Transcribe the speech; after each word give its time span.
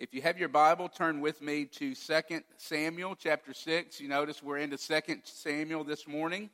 If 0.00 0.14
you 0.14 0.22
have 0.22 0.38
your 0.38 0.48
Bible, 0.48 0.88
turn 0.88 1.20
with 1.20 1.42
me 1.42 1.66
to 1.66 1.94
2 1.94 2.22
Samuel 2.56 3.14
chapter 3.14 3.52
6. 3.52 4.00
You 4.00 4.08
notice 4.08 4.42
we're 4.42 4.56
into 4.56 4.78
2 4.78 5.16
Samuel 5.24 5.84
this 5.84 6.08
morning. 6.08 6.48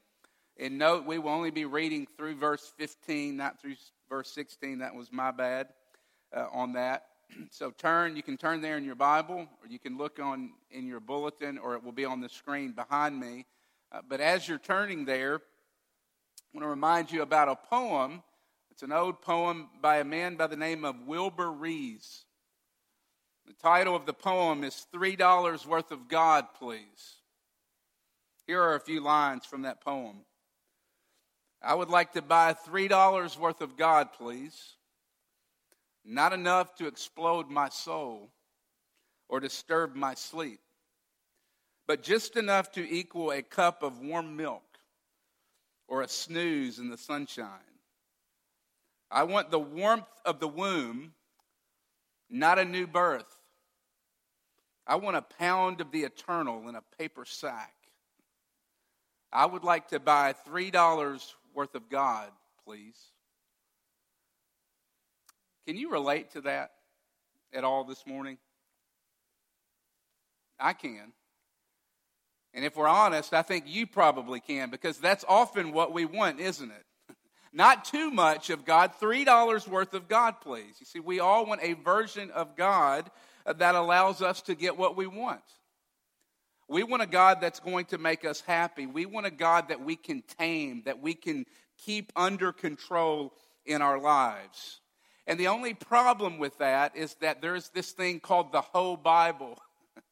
And 0.58 0.78
note, 0.78 1.06
we 1.06 1.20
will 1.20 1.30
only 1.30 1.52
be 1.52 1.64
reading 1.64 2.08
through 2.16 2.34
verse 2.34 2.72
15, 2.76 3.36
not 3.36 3.60
through 3.60 3.76
verse 4.08 4.32
16. 4.32 4.80
That 4.80 4.96
was 4.96 5.12
my 5.12 5.30
bad 5.30 5.68
uh, 6.36 6.46
on 6.52 6.72
that. 6.72 7.04
So 7.52 7.70
turn, 7.70 8.16
you 8.16 8.22
can 8.24 8.36
turn 8.36 8.62
there 8.62 8.76
in 8.78 8.84
your 8.84 8.96
Bible, 8.96 9.46
or 9.62 9.68
you 9.68 9.78
can 9.78 9.96
look 9.96 10.18
on 10.18 10.50
in 10.72 10.84
your 10.84 10.98
bulletin, 10.98 11.56
or 11.56 11.76
it 11.76 11.84
will 11.84 11.92
be 11.92 12.04
on 12.04 12.20
the 12.20 12.28
screen 12.28 12.72
behind 12.72 13.20
me. 13.20 13.46
Uh, 13.92 14.00
but 14.08 14.20
as 14.20 14.48
you're 14.48 14.58
turning 14.58 15.04
there, 15.04 15.36
I 15.36 15.38
want 16.52 16.64
to 16.64 16.68
remind 16.68 17.12
you 17.12 17.22
about 17.22 17.48
a 17.48 17.54
poem. 17.54 18.24
It's 18.72 18.82
an 18.82 18.90
old 18.90 19.22
poem 19.22 19.68
by 19.80 19.98
a 19.98 20.04
man 20.04 20.34
by 20.34 20.48
the 20.48 20.56
name 20.56 20.84
of 20.84 21.06
Wilbur 21.06 21.52
Rees. 21.52 22.25
The 23.46 23.54
title 23.62 23.94
of 23.94 24.06
the 24.06 24.12
poem 24.12 24.64
is 24.64 24.86
$3 24.94 25.66
Worth 25.66 25.92
of 25.92 26.08
God, 26.08 26.46
Please. 26.58 27.16
Here 28.46 28.62
are 28.62 28.76
a 28.76 28.80
few 28.80 29.00
lines 29.00 29.44
from 29.44 29.62
that 29.62 29.80
poem. 29.80 30.18
I 31.62 31.74
would 31.74 31.88
like 31.88 32.12
to 32.12 32.22
buy 32.22 32.54
$3 32.54 33.38
worth 33.38 33.60
of 33.60 33.76
God, 33.76 34.12
please. 34.12 34.76
Not 36.04 36.32
enough 36.32 36.76
to 36.76 36.86
explode 36.86 37.50
my 37.50 37.68
soul 37.68 38.30
or 39.28 39.40
disturb 39.40 39.96
my 39.96 40.14
sleep, 40.14 40.60
but 41.88 42.04
just 42.04 42.36
enough 42.36 42.70
to 42.72 42.88
equal 42.88 43.32
a 43.32 43.42
cup 43.42 43.82
of 43.82 44.00
warm 44.00 44.36
milk 44.36 44.62
or 45.88 46.02
a 46.02 46.08
snooze 46.08 46.78
in 46.78 46.88
the 46.88 46.98
sunshine. 46.98 47.48
I 49.10 49.24
want 49.24 49.50
the 49.50 49.58
warmth 49.58 50.04
of 50.24 50.38
the 50.38 50.48
womb, 50.48 51.14
not 52.30 52.60
a 52.60 52.64
new 52.64 52.86
birth. 52.86 53.35
I 54.86 54.96
want 54.96 55.16
a 55.16 55.22
pound 55.22 55.80
of 55.80 55.90
the 55.90 56.04
eternal 56.04 56.68
in 56.68 56.76
a 56.76 56.82
paper 56.98 57.24
sack. 57.24 57.74
I 59.32 59.44
would 59.44 59.64
like 59.64 59.88
to 59.88 59.98
buy 59.98 60.34
$3 60.48 61.32
worth 61.54 61.74
of 61.74 61.88
God, 61.88 62.28
please. 62.64 62.96
Can 65.66 65.76
you 65.76 65.90
relate 65.90 66.30
to 66.32 66.42
that 66.42 66.70
at 67.52 67.64
all 67.64 67.84
this 67.84 68.06
morning? 68.06 68.38
I 70.60 70.72
can. 70.72 71.12
And 72.54 72.64
if 72.64 72.76
we're 72.76 72.88
honest, 72.88 73.34
I 73.34 73.42
think 73.42 73.64
you 73.66 73.86
probably 73.86 74.40
can 74.40 74.70
because 74.70 74.98
that's 74.98 75.24
often 75.28 75.72
what 75.72 75.92
we 75.92 76.04
want, 76.04 76.40
isn't 76.40 76.70
it? 76.70 77.16
Not 77.52 77.84
too 77.84 78.10
much 78.10 78.48
of 78.48 78.64
God, 78.64 78.92
$3 79.00 79.68
worth 79.68 79.92
of 79.92 80.08
God, 80.08 80.40
please. 80.40 80.76
You 80.78 80.86
see, 80.86 81.00
we 81.00 81.20
all 81.20 81.44
want 81.44 81.62
a 81.62 81.74
version 81.74 82.30
of 82.30 82.56
God 82.56 83.10
that 83.46 83.74
allows 83.74 84.22
us 84.22 84.42
to 84.42 84.54
get 84.54 84.76
what 84.76 84.96
we 84.96 85.06
want. 85.06 85.40
We 86.68 86.82
want 86.82 87.02
a 87.02 87.06
God 87.06 87.38
that's 87.40 87.60
going 87.60 87.86
to 87.86 87.98
make 87.98 88.24
us 88.24 88.40
happy. 88.40 88.86
We 88.86 89.06
want 89.06 89.26
a 89.26 89.30
God 89.30 89.68
that 89.68 89.80
we 89.80 89.94
can 89.94 90.22
tame, 90.38 90.82
that 90.84 91.00
we 91.00 91.14
can 91.14 91.46
keep 91.78 92.12
under 92.16 92.52
control 92.52 93.32
in 93.64 93.82
our 93.82 94.00
lives. 94.00 94.80
And 95.28 95.38
the 95.38 95.48
only 95.48 95.74
problem 95.74 96.38
with 96.38 96.58
that 96.58 96.96
is 96.96 97.14
that 97.16 97.40
there's 97.40 97.68
this 97.70 97.92
thing 97.92 98.20
called 98.20 98.52
the 98.52 98.60
whole 98.60 98.96
Bible. 98.96 99.58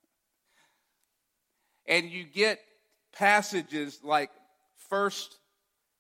and 1.86 2.08
you 2.08 2.24
get 2.24 2.60
passages 3.12 4.00
like 4.02 4.30
first 4.88 5.36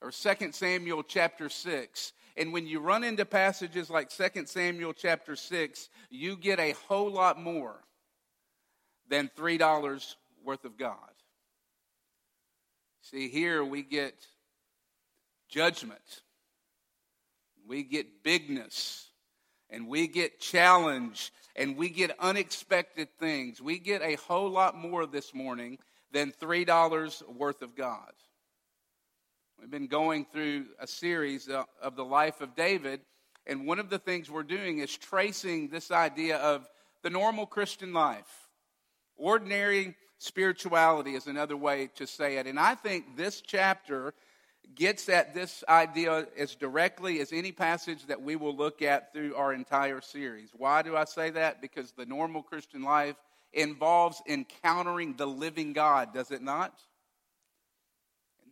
or 0.00 0.12
second 0.12 0.54
Samuel 0.54 1.02
chapter 1.02 1.48
6 1.48 2.12
and 2.36 2.52
when 2.52 2.66
you 2.66 2.80
run 2.80 3.04
into 3.04 3.24
passages 3.24 3.90
like 3.90 4.10
2 4.10 4.46
Samuel 4.46 4.92
chapter 4.92 5.36
6, 5.36 5.88
you 6.10 6.36
get 6.36 6.58
a 6.58 6.72
whole 6.88 7.10
lot 7.10 7.40
more 7.40 7.76
than 9.08 9.30
$3 9.36 10.14
worth 10.44 10.64
of 10.64 10.76
God. 10.76 10.96
See, 13.02 13.28
here 13.28 13.64
we 13.64 13.82
get 13.82 14.14
judgment, 15.48 16.22
we 17.66 17.82
get 17.82 18.24
bigness, 18.24 19.10
and 19.70 19.86
we 19.88 20.08
get 20.08 20.40
challenge, 20.40 21.32
and 21.54 21.76
we 21.76 21.88
get 21.88 22.16
unexpected 22.18 23.08
things. 23.18 23.60
We 23.60 23.78
get 23.78 24.02
a 24.02 24.16
whole 24.16 24.50
lot 24.50 24.76
more 24.76 25.06
this 25.06 25.34
morning 25.34 25.78
than 26.12 26.32
$3 26.32 27.28
worth 27.28 27.62
of 27.62 27.76
God. 27.76 28.12
We've 29.60 29.70
been 29.70 29.86
going 29.86 30.26
through 30.32 30.66
a 30.78 30.86
series 30.86 31.48
uh, 31.48 31.64
of 31.82 31.96
the 31.96 32.04
life 32.04 32.40
of 32.40 32.54
David, 32.54 33.00
and 33.46 33.66
one 33.66 33.78
of 33.78 33.88
the 33.88 33.98
things 33.98 34.30
we're 34.30 34.42
doing 34.42 34.78
is 34.78 34.96
tracing 34.96 35.68
this 35.68 35.90
idea 35.90 36.36
of 36.36 36.68
the 37.02 37.10
normal 37.10 37.46
Christian 37.46 37.92
life. 37.92 38.48
Ordinary 39.16 39.96
spirituality 40.18 41.14
is 41.14 41.26
another 41.26 41.56
way 41.56 41.88
to 41.96 42.06
say 42.06 42.36
it. 42.36 42.46
And 42.46 42.58
I 42.58 42.74
think 42.74 43.16
this 43.16 43.40
chapter 43.40 44.12
gets 44.74 45.08
at 45.08 45.34
this 45.34 45.62
idea 45.68 46.26
as 46.38 46.54
directly 46.54 47.20
as 47.20 47.32
any 47.32 47.52
passage 47.52 48.06
that 48.06 48.22
we 48.22 48.36
will 48.36 48.56
look 48.56 48.82
at 48.82 49.12
through 49.12 49.34
our 49.36 49.52
entire 49.52 50.00
series. 50.00 50.50
Why 50.56 50.82
do 50.82 50.96
I 50.96 51.04
say 51.04 51.30
that? 51.30 51.60
Because 51.60 51.92
the 51.92 52.06
normal 52.06 52.42
Christian 52.42 52.82
life 52.82 53.16
involves 53.52 54.20
encountering 54.26 55.14
the 55.14 55.26
living 55.26 55.74
God, 55.74 56.12
does 56.12 56.30
it 56.30 56.42
not? 56.42 56.74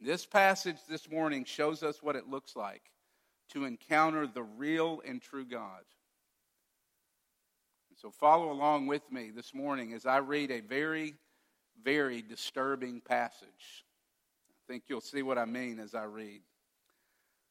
This 0.05 0.27
passage 0.27 0.79
this 0.89 1.09
morning 1.09 1.45
shows 1.45 1.85
us 1.85 2.03
what 2.03 2.17
it 2.17 2.29
looks 2.29 2.57
like 2.57 2.83
to 3.51 3.67
encounter 3.67 4.27
the 4.27 4.43
real 4.43 5.01
and 5.07 5.23
true 5.23 5.45
God. 5.45 5.83
So 8.01 8.11
follow 8.11 8.51
along 8.51 8.89
with 8.89 9.12
me 9.12 9.31
this 9.31 9.55
morning 9.55 9.93
as 9.93 10.05
I 10.05 10.17
read 10.17 10.51
a 10.51 10.59
very, 10.59 11.15
very 11.85 12.21
disturbing 12.21 13.01
passage. 13.01 13.85
I 14.51 14.73
think 14.73 14.85
you'll 14.89 15.01
see 15.01 15.23
what 15.23 15.39
I 15.39 15.45
mean 15.45 15.79
as 15.79 15.95
I 15.95 16.03
read. 16.03 16.41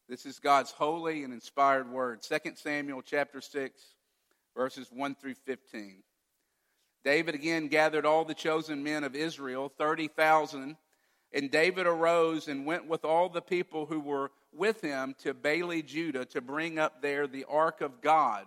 This 0.10 0.26
is 0.26 0.40
God's 0.40 0.72
holy 0.72 1.24
and 1.24 1.34
inspired 1.34 1.90
word. 1.90 2.22
2 2.22 2.38
Samuel 2.56 3.02
chapter 3.02 3.40
6, 3.40 3.82
verses 4.58 4.88
1 4.92 5.16
through 5.16 5.36
15. 5.36 6.04
David 7.06 7.34
again 7.34 7.70
gathered 7.70 8.06
all 8.06 8.26
the 8.26 8.34
chosen 8.34 8.84
men 8.84 9.06
of 9.06 9.16
Israel, 9.16 9.72
30,000 9.78 10.76
and 11.34 11.50
David 11.50 11.88
arose 11.88 12.48
and 12.48 12.66
went 12.66 12.88
with 12.88 13.06
all 13.06 13.30
the 13.30 13.42
people 13.42 13.86
who 13.86 14.00
were 14.00 14.32
with 14.54 14.82
him 14.82 15.16
to 15.20 15.34
Baale-judah, 15.34 16.26
to 16.26 16.42
bring 16.42 16.78
up 16.78 17.02
there 17.02 17.26
the 17.26 17.46
ark 17.50 17.82
of 17.82 18.02
God, 18.02 18.46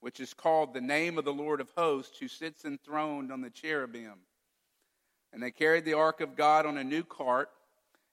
which 0.00 0.20
is 0.20 0.32
called 0.32 0.72
the 0.72 0.80
name 0.80 1.18
of 1.18 1.24
the 1.24 1.32
Lord 1.32 1.60
of 1.60 1.70
hosts, 1.76 2.18
who 2.18 2.28
sits 2.28 2.64
enthroned 2.64 3.32
on 3.32 3.40
the 3.40 3.50
cherubim. 3.50 4.14
And 5.32 5.42
they 5.42 5.50
carried 5.50 5.84
the 5.84 5.94
ark 5.94 6.20
of 6.20 6.36
God 6.36 6.64
on 6.64 6.78
a 6.78 6.84
new 6.84 7.02
cart, 7.02 7.50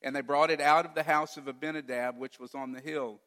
and 0.02 0.16
they 0.16 0.22
brought 0.22 0.52
it 0.52 0.62
out 0.62 0.86
of 0.86 0.96
the 0.96 1.04
house 1.04 1.38
of 1.38 1.48
Abinadab, 1.48 2.18
which 2.18 2.40
was 2.40 2.56
on 2.56 2.72
the 2.72 2.82
hill. 2.82 3.20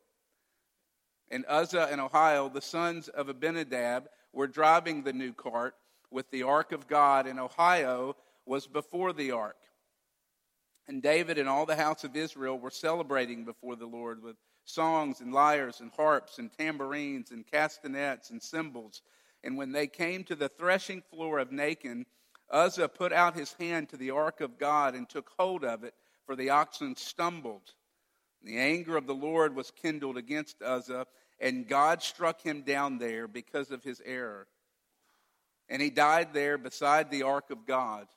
And 1.31 1.45
Uzzah 1.49 1.89
and 1.91 2.01
Ahio, 2.01 2.53
the 2.53 2.61
sons 2.61 3.09
of 3.09 3.29
Abinadab, 3.29 4.09
were 4.33 4.49
driving 4.49 5.03
the 5.03 5.13
new 5.13 5.33
cart 5.33 5.77
with 6.11 6.29
the 6.31 6.43
ark 6.43 6.73
of 6.73 6.89
God, 6.89 7.27
and 7.29 7.39
Ahio 7.39 8.15
was 8.47 8.67
before 8.67 9.13
the 9.13 9.31
ark. 9.31 9.57
And 10.91 11.01
David 11.01 11.39
and 11.39 11.49
all 11.49 11.67
the 11.67 11.77
house 11.77 12.03
of 12.03 12.17
Israel 12.17 12.59
were 12.59 12.73
celebrating 12.73 13.45
before 13.45 13.77
the 13.77 13.87
Lord 13.87 14.25
with 14.25 14.35
songs 14.65 15.21
and 15.21 15.33
lyres 15.33 15.79
and 15.79 15.93
harps 15.97 16.41
and 16.41 16.51
tambourines 16.53 17.31
and 17.31 17.47
castanets 17.47 18.31
and 18.31 18.43
cymbals. 18.43 19.03
And 19.45 19.57
when 19.57 19.71
they 19.71 19.87
came 19.87 20.25
to 20.25 20.35
the 20.35 20.49
threshing 20.49 21.01
floor 21.01 21.39
of 21.39 21.51
Nacon, 21.53 22.07
Uzzah 22.51 22.89
put 22.89 23.13
out 23.13 23.37
his 23.37 23.53
hand 23.53 23.89
to 23.91 23.97
the 23.97 24.11
ark 24.11 24.41
of 24.41 24.59
God 24.59 24.97
and 24.97 25.09
took 25.09 25.31
hold 25.39 25.65
of 25.65 25.85
it, 25.85 25.95
for 26.27 26.35
the 26.35 26.51
oxen 26.51 26.97
stumbled. 26.97 27.71
The 28.43 28.59
anger 28.59 28.97
of 28.97 29.07
the 29.07 29.15
Lord 29.15 29.55
was 29.55 29.71
kindled 29.71 30.17
against 30.17 30.61
Uzzah, 30.61 31.07
and 31.39 31.69
God 31.69 32.03
struck 32.03 32.41
him 32.43 32.63
down 32.63 32.99
there 32.99 33.29
because 33.29 33.71
of 33.71 33.85
his 33.85 34.03
error. 34.05 34.49
And 35.69 35.81
he 35.81 35.91
died 35.91 36.35
there 36.35 36.59
beside 36.59 37.13
the 37.13 37.23
ark 37.23 37.51
of 37.51 37.65
God. 37.65 38.09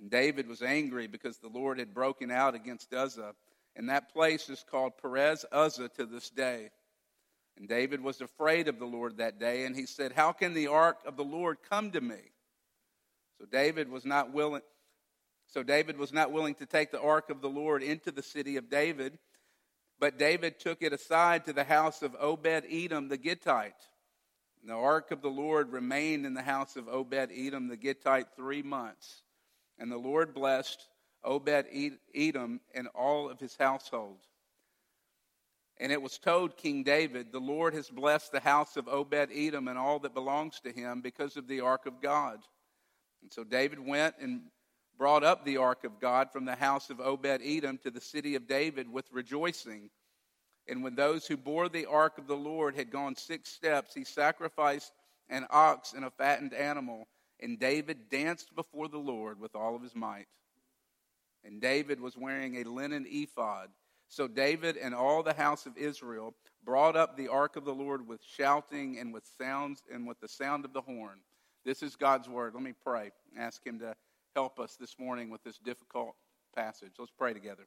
And 0.00 0.10
David 0.10 0.48
was 0.48 0.62
angry 0.62 1.06
because 1.06 1.38
the 1.38 1.48
Lord 1.48 1.78
had 1.78 1.94
broken 1.94 2.30
out 2.30 2.54
against 2.54 2.94
Uzzah. 2.94 3.34
And 3.76 3.88
that 3.88 4.12
place 4.12 4.48
is 4.48 4.64
called 4.68 4.98
Perez 5.00 5.44
Uzzah 5.52 5.90
to 5.90 6.06
this 6.06 6.30
day. 6.30 6.70
And 7.56 7.68
David 7.68 8.00
was 8.02 8.22
afraid 8.22 8.68
of 8.68 8.78
the 8.78 8.86
Lord 8.86 9.18
that 9.18 9.38
day, 9.38 9.66
and 9.66 9.76
he 9.76 9.84
said, 9.84 10.12
How 10.12 10.32
can 10.32 10.54
the 10.54 10.68
ark 10.68 10.98
of 11.04 11.16
the 11.16 11.24
Lord 11.24 11.58
come 11.68 11.90
to 11.90 12.00
me? 12.00 12.20
So 13.38 13.44
David 13.44 13.90
was 13.90 14.06
not 14.06 14.32
willing. 14.32 14.62
So 15.46 15.62
David 15.62 15.98
was 15.98 16.12
not 16.12 16.32
willing 16.32 16.54
to 16.54 16.66
take 16.66 16.90
the 16.90 17.00
ark 17.00 17.28
of 17.28 17.42
the 17.42 17.50
Lord 17.50 17.82
into 17.82 18.10
the 18.10 18.22
city 18.22 18.56
of 18.56 18.70
David, 18.70 19.18
but 19.98 20.18
David 20.18 20.58
took 20.58 20.80
it 20.80 20.92
aside 20.92 21.44
to 21.44 21.52
the 21.52 21.64
house 21.64 22.02
of 22.02 22.16
Obed 22.18 22.64
Edom 22.70 23.08
the 23.08 23.18
Gittite. 23.18 23.74
And 24.62 24.70
the 24.70 24.74
ark 24.74 25.10
of 25.10 25.20
the 25.20 25.28
Lord 25.28 25.72
remained 25.72 26.24
in 26.24 26.34
the 26.34 26.42
house 26.42 26.76
of 26.76 26.88
Obed 26.88 27.30
Edom 27.34 27.68
the 27.68 27.76
Gittite 27.76 28.28
three 28.36 28.62
months. 28.62 29.22
And 29.80 29.90
the 29.90 29.98
Lord 29.98 30.34
blessed 30.34 30.86
Obed 31.24 31.66
Edom 32.14 32.60
and 32.74 32.86
all 32.94 33.28
of 33.28 33.40
his 33.40 33.56
household. 33.58 34.18
And 35.78 35.90
it 35.90 36.02
was 36.02 36.18
told 36.18 36.58
King 36.58 36.82
David, 36.82 37.32
The 37.32 37.40
Lord 37.40 37.72
has 37.72 37.88
blessed 37.88 38.32
the 38.32 38.40
house 38.40 38.76
of 38.76 38.86
Obed 38.86 39.30
Edom 39.34 39.66
and 39.66 39.78
all 39.78 39.98
that 40.00 40.14
belongs 40.14 40.60
to 40.60 40.72
him 40.72 41.00
because 41.00 41.36
of 41.38 41.48
the 41.48 41.60
ark 41.60 41.86
of 41.86 42.02
God. 42.02 42.40
And 43.22 43.32
so 43.32 43.42
David 43.42 43.78
went 43.84 44.16
and 44.20 44.42
brought 44.98 45.24
up 45.24 45.44
the 45.44 45.56
ark 45.56 45.84
of 45.84 45.98
God 45.98 46.30
from 46.30 46.44
the 46.44 46.54
house 46.54 46.90
of 46.90 47.00
Obed 47.00 47.40
Edom 47.42 47.78
to 47.78 47.90
the 47.90 48.00
city 48.00 48.34
of 48.34 48.46
David 48.46 48.92
with 48.92 49.06
rejoicing. 49.10 49.88
And 50.68 50.84
when 50.84 50.94
those 50.94 51.26
who 51.26 51.38
bore 51.38 51.70
the 51.70 51.86
ark 51.86 52.18
of 52.18 52.26
the 52.26 52.36
Lord 52.36 52.76
had 52.76 52.90
gone 52.90 53.16
six 53.16 53.50
steps, 53.50 53.94
he 53.94 54.04
sacrificed 54.04 54.92
an 55.30 55.46
ox 55.48 55.94
and 55.94 56.04
a 56.04 56.10
fattened 56.10 56.52
animal. 56.52 57.08
And 57.40 57.58
David 57.58 58.10
danced 58.10 58.54
before 58.54 58.88
the 58.88 58.98
Lord 58.98 59.40
with 59.40 59.54
all 59.54 59.74
of 59.74 59.82
his 59.82 59.94
might. 59.94 60.26
And 61.44 61.60
David 61.60 62.00
was 62.00 62.16
wearing 62.16 62.56
a 62.56 62.64
linen 62.64 63.06
ephod. 63.08 63.68
So 64.08 64.28
David 64.28 64.76
and 64.76 64.94
all 64.94 65.22
the 65.22 65.32
house 65.32 65.66
of 65.66 65.78
Israel 65.78 66.34
brought 66.64 66.96
up 66.96 67.16
the 67.16 67.28
ark 67.28 67.56
of 67.56 67.64
the 67.64 67.74
Lord 67.74 68.06
with 68.06 68.20
shouting 68.22 68.98
and 68.98 69.14
with 69.14 69.24
sounds 69.38 69.82
and 69.92 70.06
with 70.06 70.20
the 70.20 70.28
sound 70.28 70.64
of 70.64 70.72
the 70.72 70.82
horn. 70.82 71.20
This 71.64 71.82
is 71.82 71.96
God's 71.96 72.28
word. 72.28 72.52
Let 72.54 72.62
me 72.62 72.74
pray. 72.84 73.10
Ask 73.38 73.64
him 73.64 73.78
to 73.78 73.94
help 74.34 74.58
us 74.58 74.76
this 74.76 74.98
morning 74.98 75.30
with 75.30 75.42
this 75.42 75.58
difficult 75.58 76.14
passage. 76.54 76.92
Let's 76.98 77.12
pray 77.16 77.32
together. 77.32 77.66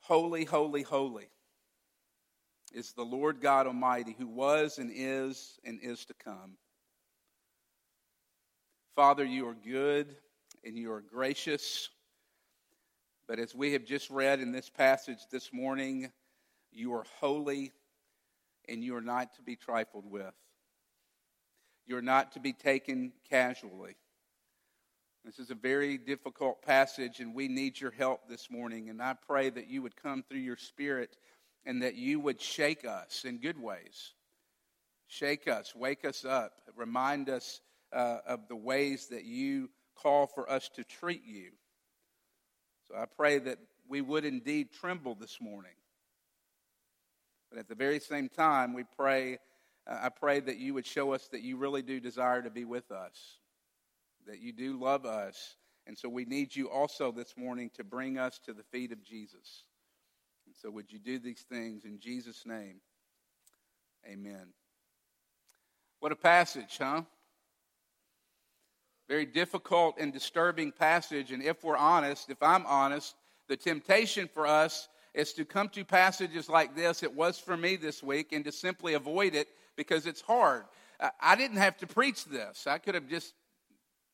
Holy, 0.00 0.44
holy, 0.44 0.82
holy 0.82 1.28
is 2.72 2.92
the 2.92 3.04
Lord 3.04 3.40
God 3.40 3.66
Almighty 3.66 4.14
who 4.18 4.26
was 4.26 4.78
and 4.78 4.90
is 4.94 5.58
and 5.64 5.78
is 5.82 6.04
to 6.06 6.14
come. 6.14 6.56
Father, 8.94 9.24
you 9.24 9.46
are 9.48 9.54
good 9.54 10.16
and 10.64 10.76
you 10.76 10.90
are 10.92 11.00
gracious. 11.00 11.88
But 13.28 13.38
as 13.38 13.54
we 13.54 13.72
have 13.74 13.84
just 13.84 14.10
read 14.10 14.40
in 14.40 14.52
this 14.52 14.70
passage 14.70 15.18
this 15.30 15.52
morning, 15.52 16.10
you 16.72 16.94
are 16.94 17.04
holy 17.20 17.72
and 18.68 18.82
you 18.82 18.96
are 18.96 19.02
not 19.02 19.34
to 19.36 19.42
be 19.42 19.56
trifled 19.56 20.10
with. 20.10 20.34
You're 21.86 22.02
not 22.02 22.32
to 22.32 22.40
be 22.40 22.52
taken 22.52 23.12
casually. 23.30 23.96
This 25.24 25.38
is 25.38 25.50
a 25.50 25.54
very 25.54 25.98
difficult 25.98 26.62
passage, 26.62 27.20
and 27.20 27.34
we 27.34 27.48
need 27.48 27.80
your 27.80 27.90
help 27.90 28.28
this 28.28 28.50
morning. 28.50 28.88
And 28.88 29.02
I 29.02 29.14
pray 29.14 29.50
that 29.50 29.68
you 29.68 29.82
would 29.82 29.96
come 29.96 30.22
through 30.22 30.38
your 30.38 30.56
spirit 30.56 31.16
and 31.68 31.80
that 31.84 31.94
you 31.94 32.18
would 32.18 32.40
shake 32.40 32.84
us 32.84 33.24
in 33.24 33.38
good 33.38 33.62
ways. 33.62 34.14
Shake 35.06 35.46
us, 35.46 35.72
wake 35.76 36.04
us 36.04 36.24
up, 36.24 36.60
remind 36.76 37.30
us 37.30 37.60
uh, 37.92 38.18
of 38.26 38.48
the 38.48 38.56
ways 38.56 39.06
that 39.06 39.24
you 39.24 39.70
call 39.94 40.26
for 40.26 40.50
us 40.50 40.68
to 40.74 40.82
treat 40.82 41.24
you 41.24 41.52
so 42.88 42.96
I 42.96 43.04
pray 43.04 43.38
that 43.38 43.58
we 43.86 44.00
would 44.00 44.24
indeed 44.24 44.72
tremble 44.72 45.14
this 45.14 45.40
morning. 45.40 45.72
But 47.50 47.58
at 47.58 47.68
the 47.68 47.74
very 47.74 48.00
same 48.00 48.28
time, 48.30 48.72
we 48.72 48.84
pray, 48.96 49.38
uh, 49.86 49.98
I 50.02 50.08
pray 50.08 50.40
that 50.40 50.58
you 50.58 50.74
would 50.74 50.86
show 50.86 51.12
us 51.12 51.28
that 51.28 51.42
you 51.42 51.58
really 51.58 51.82
do 51.82 52.00
desire 52.00 52.40
to 52.40 52.50
be 52.50 52.64
with 52.64 52.90
us, 52.90 53.38
that 54.26 54.40
you 54.40 54.52
do 54.52 54.78
love 54.78 55.04
us. 55.04 55.56
And 55.86 55.98
so 55.98 56.08
we 56.08 56.24
need 56.24 56.56
you 56.56 56.70
also 56.70 57.12
this 57.12 57.34
morning 57.36 57.70
to 57.74 57.84
bring 57.84 58.18
us 58.18 58.38
to 58.46 58.54
the 58.54 58.64
feet 58.64 58.92
of 58.92 59.02
Jesus. 59.02 59.64
So 60.60 60.70
would 60.70 60.92
you 60.92 60.98
do 60.98 61.18
these 61.18 61.44
things 61.50 61.84
in 61.84 61.98
Jesus' 62.00 62.44
name? 62.44 62.80
Amen. 64.06 64.52
What 66.00 66.12
a 66.12 66.16
passage, 66.16 66.78
huh? 66.78 67.02
very 69.08 69.24
difficult 69.24 69.96
and 69.98 70.12
disturbing 70.12 70.70
passage. 70.70 71.32
And 71.32 71.42
if 71.42 71.64
we're 71.64 71.76
honest, 71.76 72.30
if 72.30 72.42
I'm 72.42 72.66
honest, 72.66 73.16
the 73.48 73.56
temptation 73.56 74.28
for 74.32 74.46
us 74.46 74.88
is 75.14 75.32
to 75.32 75.44
come 75.44 75.70
to 75.70 75.84
passages 75.84 76.48
like 76.48 76.76
this. 76.76 77.02
It 77.02 77.14
was 77.14 77.38
for 77.38 77.56
me 77.56 77.76
this 77.76 78.02
week, 78.02 78.32
and 78.32 78.44
to 78.44 78.52
simply 78.52 78.94
avoid 78.94 79.34
it 79.34 79.48
because 79.76 80.06
it's 80.06 80.20
hard. 80.20 80.64
I 81.20 81.36
didn't 81.36 81.56
have 81.56 81.78
to 81.78 81.86
preach 81.86 82.26
this. 82.26 82.66
I 82.66 82.78
could 82.78 82.94
have 82.94 83.08
just 83.08 83.32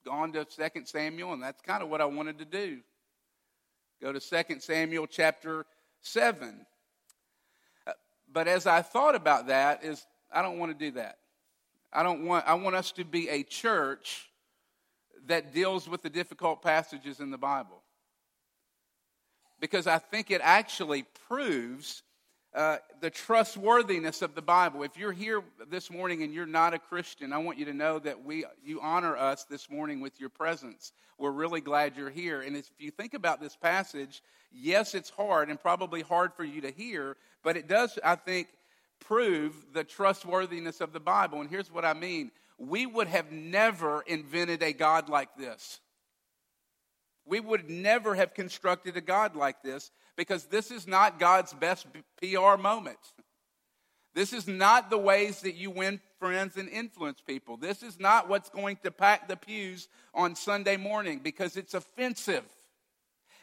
gone 0.07 0.33
to 0.33 0.45
2 0.45 0.63
Samuel, 0.85 1.33
and 1.33 1.43
that's 1.43 1.61
kind 1.63 1.83
of 1.83 1.89
what 1.89 2.01
I 2.01 2.05
wanted 2.05 2.39
to 2.39 2.45
do. 2.45 2.79
Go 4.01 4.13
to 4.13 4.21
2 4.21 4.61
Samuel 4.61 5.07
chapter 5.07 5.67
7. 6.05 6.67
Uh, 7.87 7.93
but 8.33 8.47
as 8.47 8.67
I 8.67 8.83
thought 8.83 9.15
about 9.15 9.49
that, 9.49 9.83
is 9.85 10.07
I 10.33 10.43
don't 10.43 10.59
want 10.59 10.79
to 10.79 10.85
do 10.85 10.93
that. 10.93 11.19
I 11.93 12.03
don't 12.03 12.25
want 12.25 12.45
I 12.47 12.55
want 12.55 12.77
us 12.77 12.93
to 12.93 13.05
be 13.05 13.29
a 13.29 13.43
church 13.43 14.31
that 15.27 15.55
deals 15.55 15.89
with 15.89 16.03
the 16.03 16.11
difficult 16.11 16.63
passages 16.63 17.21
in 17.21 17.31
the 17.31 17.39
Bible. 17.39 17.83
Because 19.61 19.87
I 19.87 19.99
think 19.99 20.31
it 20.31 20.41
actually 20.45 21.05
proves 21.27 22.03
uh, 22.55 22.77
the 23.01 23.11
trustworthiness 23.11 24.23
of 24.23 24.35
the 24.35 24.43
Bible. 24.43 24.85
If 24.85 24.97
you're 24.97 25.13
here 25.13 25.43
this 25.71 25.91
morning 25.91 26.23
and 26.23 26.33
you're 26.33 26.47
not 26.47 26.73
a 26.73 26.79
Christian, 26.79 27.33
I 27.33 27.39
want 27.39 27.59
you 27.59 27.65
to 27.65 27.75
know 27.75 27.99
that 27.99 28.25
we, 28.25 28.45
you 28.65 28.81
honor 28.81 29.17
us 29.17 29.45
this 29.45 29.69
morning 29.69 30.01
with 30.01 30.21
your 30.21 30.29
presence. 30.29 30.93
We're 31.19 31.33
really 31.33 31.61
glad 31.61 31.97
you're 31.97 32.11
here. 32.11 32.43
And 32.43 32.57
if 32.57 32.71
you 32.79 32.93
think 32.93 33.15
about 33.15 33.41
this 33.41 33.57
passage, 33.57 34.23
yes, 34.53 34.95
it's 34.95 35.11
hard 35.11 35.51
and 35.51 35.61
probably 35.61 36.03
hard 36.03 36.33
for 36.35 36.45
you 36.45 36.61
to 36.61 36.71
hear, 36.71 37.17
but 37.43 37.57
it 37.57 37.67
does, 37.67 37.99
I 38.05 38.15
think, 38.15 38.49
prove 39.01 39.55
the 39.73 39.83
trustworthiness 39.83 40.81
of 40.81 40.93
the 40.93 41.01
Bible. 41.01 41.41
And 41.41 41.51
here's 41.51 41.73
what 41.73 41.85
I 41.85 41.93
mean 41.93 42.31
we 42.57 42.87
would 42.87 43.09
have 43.09 43.33
never 43.33 44.03
invented 44.03 44.63
a 44.63 44.73
God 44.73 45.09
like 45.09 45.37
this. 45.37 45.81
We 47.27 47.41
would 47.41 47.69
never 47.69 48.15
have 48.15 48.33
constructed 48.33 48.97
a 48.97 49.01
God 49.01 49.35
like 49.35 49.61
this 49.63 49.91
because 50.17 50.45
this 50.45 50.71
is 50.71 50.87
not 50.87 51.19
God's 51.19 51.53
best 51.53 51.87
PR 52.21 52.57
moment. 52.61 52.99
This 54.15 54.33
is 54.33 54.47
not 54.47 54.91
the 54.91 54.99
ways 54.99 55.41
that 55.41 55.57
you 55.57 55.71
win 55.71 56.01
friends 56.21 56.57
and 56.57 56.69
influence 56.69 57.21
people. 57.21 57.57
This 57.57 57.83
is 57.83 57.99
not 57.99 58.29
what's 58.29 58.49
going 58.49 58.79
to 58.85 58.91
pack 58.91 59.27
the 59.27 59.37
pews 59.37 59.89
on 60.15 60.37
Sunday 60.37 60.77
morning 60.77 61.21
because 61.23 61.57
it's 61.57 61.75
offensive 61.75 62.45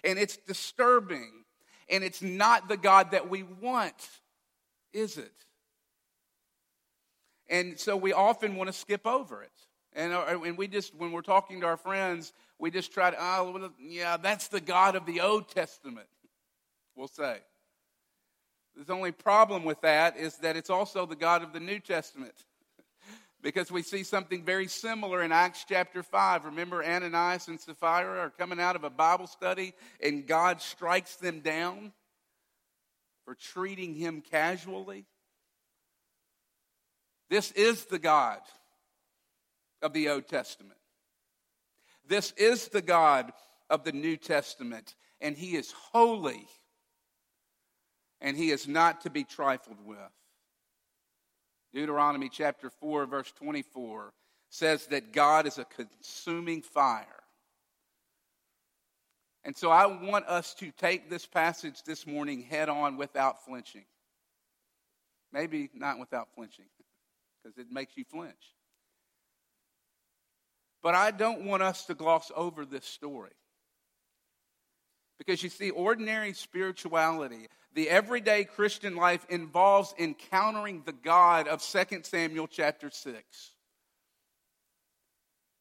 and 0.03 0.17
it's 0.17 0.37
disturbing 0.37 1.43
and 1.89 2.03
it's 2.03 2.21
not 2.21 2.69
the 2.69 2.77
God 2.77 3.11
that 3.11 3.29
we 3.29 3.43
want, 3.43 4.09
is 4.93 5.17
it? 5.17 5.33
And 7.49 7.77
so 7.77 7.97
we 7.97 8.13
often 8.13 8.55
want 8.55 8.67
to 8.67 8.73
skip 8.73 9.05
over 9.05 9.43
it. 9.43 9.51
And, 9.93 10.13
uh, 10.13 10.39
and 10.45 10.57
we 10.57 10.69
just, 10.69 10.95
when 10.95 11.11
we're 11.11 11.21
talking 11.21 11.59
to 11.61 11.67
our 11.67 11.75
friends, 11.75 12.31
we 12.59 12.71
just 12.71 12.93
try 12.93 13.11
to, 13.11 13.17
oh, 13.19 13.71
yeah, 13.77 14.15
that's 14.15 14.47
the 14.47 14.61
God 14.61 14.95
of 14.95 15.05
the 15.05 15.19
Old 15.19 15.49
Testament, 15.49 16.07
we'll 16.95 17.07
say. 17.07 17.39
The 18.75 18.93
only 18.93 19.11
problem 19.11 19.63
with 19.65 19.81
that 19.81 20.17
is 20.17 20.37
that 20.37 20.55
it's 20.55 20.69
also 20.69 21.05
the 21.05 21.15
God 21.15 21.43
of 21.43 21.53
the 21.53 21.59
New 21.59 21.79
Testament. 21.79 22.33
because 23.41 23.71
we 23.71 23.81
see 23.81 24.03
something 24.03 24.43
very 24.43 24.67
similar 24.67 25.23
in 25.23 25.31
Acts 25.31 25.65
chapter 25.67 26.03
5. 26.03 26.45
Remember, 26.45 26.83
Ananias 26.83 27.47
and 27.47 27.59
Sapphira 27.59 28.19
are 28.19 28.29
coming 28.29 28.59
out 28.59 28.75
of 28.75 28.83
a 28.83 28.89
Bible 28.89 29.27
study, 29.27 29.73
and 30.01 30.25
God 30.25 30.61
strikes 30.61 31.15
them 31.17 31.41
down 31.41 31.91
for 33.25 33.35
treating 33.35 33.93
him 33.93 34.21
casually. 34.21 35.05
This 37.29 37.51
is 37.51 37.85
the 37.85 37.99
God 37.99 38.39
of 39.81 39.93
the 39.93 40.09
Old 40.09 40.27
Testament. 40.27 40.77
This 42.07 42.33
is 42.35 42.67
the 42.67 42.81
God 42.81 43.31
of 43.69 43.83
the 43.83 43.93
New 43.93 44.17
Testament, 44.17 44.95
and 45.21 45.37
He 45.37 45.55
is 45.55 45.73
holy, 45.93 46.45
and 48.21 48.37
He 48.37 48.51
is 48.51 48.67
not 48.67 49.01
to 49.01 49.09
be 49.09 49.23
trifled 49.23 49.85
with. 49.85 49.97
Deuteronomy 51.73 52.29
chapter 52.29 52.69
4, 52.69 53.05
verse 53.05 53.31
24 53.37 54.13
says 54.49 54.87
that 54.87 55.13
God 55.13 55.47
is 55.47 55.57
a 55.57 55.65
consuming 55.65 56.61
fire. 56.61 57.05
And 59.43 59.55
so 59.55 59.71
I 59.71 59.85
want 59.87 60.27
us 60.27 60.53
to 60.55 60.71
take 60.71 61.09
this 61.09 61.25
passage 61.25 61.83
this 61.83 62.05
morning 62.05 62.43
head 62.43 62.69
on 62.69 62.97
without 62.97 63.43
flinching. 63.45 63.85
Maybe 65.33 65.69
not 65.73 65.97
without 65.97 66.27
flinching 66.35 66.65
because 67.41 67.57
it 67.57 67.71
makes 67.71 67.97
you 67.97 68.03
flinch. 68.03 68.53
But 70.83 70.95
I 70.95 71.11
don't 71.11 71.45
want 71.45 71.63
us 71.63 71.85
to 71.85 71.95
gloss 71.95 72.31
over 72.35 72.65
this 72.65 72.85
story. 72.85 73.31
Because 75.25 75.43
you 75.43 75.49
see, 75.49 75.69
ordinary 75.69 76.33
spirituality, 76.33 77.45
the 77.75 77.87
everyday 77.87 78.43
Christian 78.43 78.95
life 78.95 79.23
involves 79.29 79.93
encountering 79.99 80.81
the 80.83 80.93
God 80.93 81.47
of 81.47 81.61
2 81.61 81.99
Samuel 82.01 82.47
chapter 82.47 82.89
6. 82.89 83.51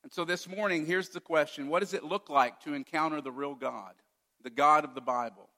And 0.02 0.10
so 0.10 0.24
this 0.24 0.48
morning, 0.48 0.86
here's 0.86 1.10
the 1.10 1.20
question 1.20 1.68
What 1.68 1.80
does 1.80 1.92
it 1.92 2.04
look 2.04 2.30
like 2.30 2.60
to 2.60 2.72
encounter 2.72 3.20
the 3.20 3.30
real 3.30 3.54
God, 3.54 3.92
the 4.42 4.48
God 4.48 4.84
of 4.84 4.94
the 4.94 5.02
Bible? 5.02 5.50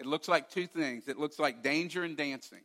It 0.00 0.06
looks 0.06 0.26
like 0.26 0.50
two 0.50 0.66
things 0.66 1.06
it 1.06 1.16
looks 1.16 1.38
like 1.38 1.62
danger 1.62 2.02
and 2.02 2.16
dancing. 2.16 2.62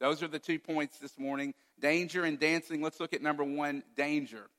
Those 0.00 0.24
are 0.24 0.28
the 0.28 0.40
two 0.40 0.58
points 0.58 0.98
this 0.98 1.16
morning 1.20 1.54
danger 1.78 2.24
and 2.24 2.40
dancing. 2.40 2.82
Let's 2.82 2.98
look 2.98 3.14
at 3.14 3.22
number 3.22 3.44
one 3.44 3.84
danger. 3.96 4.50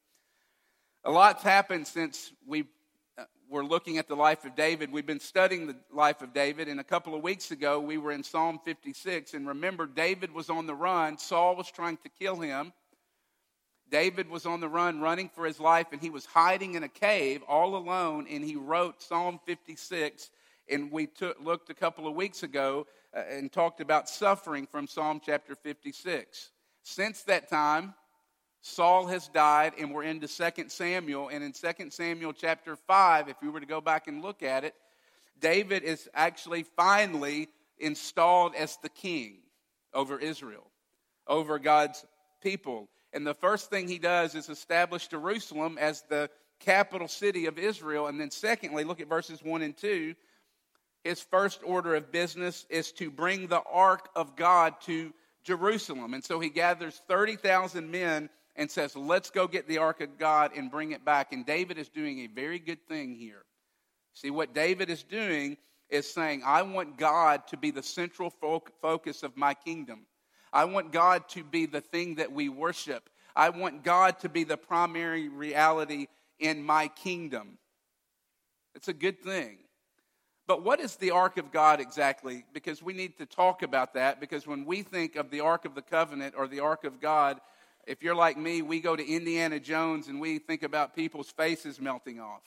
A 1.04 1.12
lot's 1.12 1.44
happened 1.44 1.88
since 1.88 2.32
we 2.48 2.68
we're 3.50 3.66
looking 3.66 3.98
at 3.98 4.08
the 4.08 4.16
life 4.16 4.46
of 4.46 4.56
David. 4.56 4.92
We've 4.92 5.06
been 5.06 5.20
studying 5.20 5.68
the 5.68 5.76
life 5.92 6.22
of 6.22 6.34
David, 6.34 6.68
and 6.68 6.80
a 6.80 6.84
couple 6.84 7.16
of 7.16 7.24
weeks 7.24 7.52
ago 7.52 7.80
we 7.80 7.98
were 7.98 8.12
in 8.12 8.24
Psalm 8.24 8.60
56. 8.64 9.34
And 9.34 9.48
remember, 9.48 9.88
David 9.88 10.32
was 10.32 10.50
on 10.50 10.68
the 10.68 10.76
run, 10.76 11.18
Saul 11.18 11.56
was 11.56 11.72
trying 11.72 11.98
to 11.98 12.10
kill 12.10 12.38
him. 12.40 12.74
David 13.90 14.30
was 14.30 14.46
on 14.46 14.60
the 14.60 14.70
run, 14.70 15.02
running 15.02 15.30
for 15.30 15.46
his 15.46 15.60
life, 15.60 15.88
and 15.92 16.00
he 16.00 16.12
was 16.12 16.26
hiding 16.26 16.76
in 16.76 16.84
a 16.84 16.90
cave 16.90 17.42
all 17.48 17.76
alone. 17.76 18.28
And 18.30 18.44
he 18.44 18.56
wrote 18.56 19.02
Psalm 19.02 19.40
56. 19.46 20.30
And 20.70 20.92
we 20.92 21.08
took, 21.08 21.44
looked 21.44 21.72
a 21.72 21.74
couple 21.74 22.08
of 22.08 22.14
weeks 22.14 22.44
ago 22.44 22.86
uh, 23.16 23.24
and 23.28 23.52
talked 23.52 23.82
about 23.82 24.08
suffering 24.08 24.68
from 24.68 24.86
Psalm 24.86 25.20
chapter 25.26 25.56
56. 25.56 26.52
Since 26.84 27.24
that 27.24 27.50
time, 27.50 27.96
Saul 28.62 29.08
has 29.08 29.28
died, 29.30 29.74
and 29.80 29.94
we're 29.94 30.04
into 30.04 30.28
2 30.28 30.70
Samuel. 30.70 31.30
And 31.30 31.44
in 31.44 31.54
2 31.54 31.90
Samuel 31.92 32.34
chapter 32.34 32.76
5, 32.76 33.30
if 33.30 33.38
you 33.42 33.52
were 33.52 33.60
to 33.60 33.66
go 33.66 33.82
back 33.82 34.08
and 34.08 34.22
look 34.22 34.44
at 34.44 34.64
it, 34.64 34.76
David 35.40 35.84
is 35.84 36.10
actually 36.14 36.64
finally 36.76 37.48
installed 37.78 38.56
as 38.56 38.78
the 38.78 38.90
king 38.90 39.38
over 39.94 40.20
Israel, 40.20 40.70
over 41.28 41.58
God's 41.60 42.06
people. 42.42 42.90
And 43.14 43.26
the 43.26 43.34
first 43.34 43.70
thing 43.70 43.88
he 43.88 43.98
does 43.98 44.36
is 44.36 44.50
establish 44.50 45.08
Jerusalem 45.08 45.78
as 45.80 46.04
the 46.10 46.30
capital 46.60 47.08
city 47.08 47.46
of 47.46 47.58
Israel. 47.58 48.08
And 48.08 48.20
then, 48.20 48.32
secondly, 48.32 48.84
look 48.84 49.00
at 49.00 49.08
verses 49.08 49.42
1 49.42 49.62
and 49.62 49.76
2. 49.76 50.14
His 51.06 51.22
first 51.22 51.62
order 51.64 51.96
of 51.96 52.12
business 52.12 52.66
is 52.70 52.92
to 52.94 53.10
bring 53.10 53.48
the 53.48 53.62
ark 53.72 54.10
of 54.16 54.36
God 54.36 54.76
to 54.82 55.14
Jerusalem. 55.44 56.14
And 56.14 56.24
so 56.24 56.42
he 56.42 56.50
gathers 56.50 57.02
30,000 57.08 57.90
men 57.90 58.30
and 58.60 58.70
says, 58.70 58.96
Let's 58.96 59.32
go 59.32 59.48
get 59.48 59.68
the 59.68 59.80
ark 59.80 60.02
of 60.02 60.20
God 60.20 60.52
and 60.56 60.70
bring 60.70 60.92
it 60.92 61.04
back. 61.04 61.32
And 61.32 61.46
David 61.46 61.80
is 61.80 61.88
doing 61.88 62.20
a 62.20 62.28
very 62.28 62.60
good 62.60 62.86
thing 62.88 63.16
here. 63.16 63.46
See, 64.14 64.30
what 64.30 64.54
David 64.54 64.90
is 64.90 65.02
doing 65.02 65.58
is 65.90 66.08
saying, 66.08 66.44
I 66.46 66.62
want 66.62 66.98
God 66.98 67.48
to 67.48 67.58
be 67.58 67.72
the 67.72 67.82
central 67.82 68.30
focus 68.82 69.24
of 69.24 69.38
my 69.38 69.54
kingdom. 69.54 70.06
I 70.52 70.66
want 70.66 70.92
God 70.92 71.30
to 71.30 71.44
be 71.44 71.66
the 71.68 71.80
thing 71.80 72.16
that 72.16 72.32
we 72.32 72.50
worship. 72.50 73.10
I 73.36 73.50
want 73.50 73.84
God 73.84 74.20
to 74.20 74.30
be 74.30 74.44
the 74.44 74.58
primary 74.58 75.30
reality 75.30 76.08
in 76.38 76.62
my 76.62 76.90
kingdom. 76.90 77.58
It's 78.76 78.90
a 78.90 78.94
good 78.94 79.22
thing. 79.22 79.60
But 80.48 80.64
what 80.64 80.80
is 80.80 80.96
the 80.96 81.12
Ark 81.12 81.38
of 81.38 81.52
God 81.52 81.80
exactly? 81.80 82.44
Because 82.54 82.84
we 82.84 82.94
need 82.94 83.18
to 83.20 83.26
talk 83.26 83.62
about 83.62 83.94
that. 83.94 84.20
Because 84.20 84.48
when 84.48 84.66
we 84.66 84.82
think 84.82 85.16
of 85.16 85.30
the 85.30 85.42
Ark 85.42 85.64
of 85.64 85.76
the 85.76 85.82
Covenant 85.82 86.34
or 86.36 86.48
the 86.48 86.60
Ark 86.60 86.84
of 86.84 87.00
God, 87.00 87.40
if 87.88 88.04
you're 88.04 88.16
like 88.16 88.38
me, 88.38 88.62
we 88.62 88.80
go 88.80 88.96
to 88.96 89.06
Indiana 89.06 89.60
Jones 89.60 90.08
and 90.08 90.20
we 90.20 90.40
think 90.40 90.64
about 90.64 90.96
people's 90.96 91.30
faces 91.30 91.80
melting 91.80 92.20
off. 92.20 92.44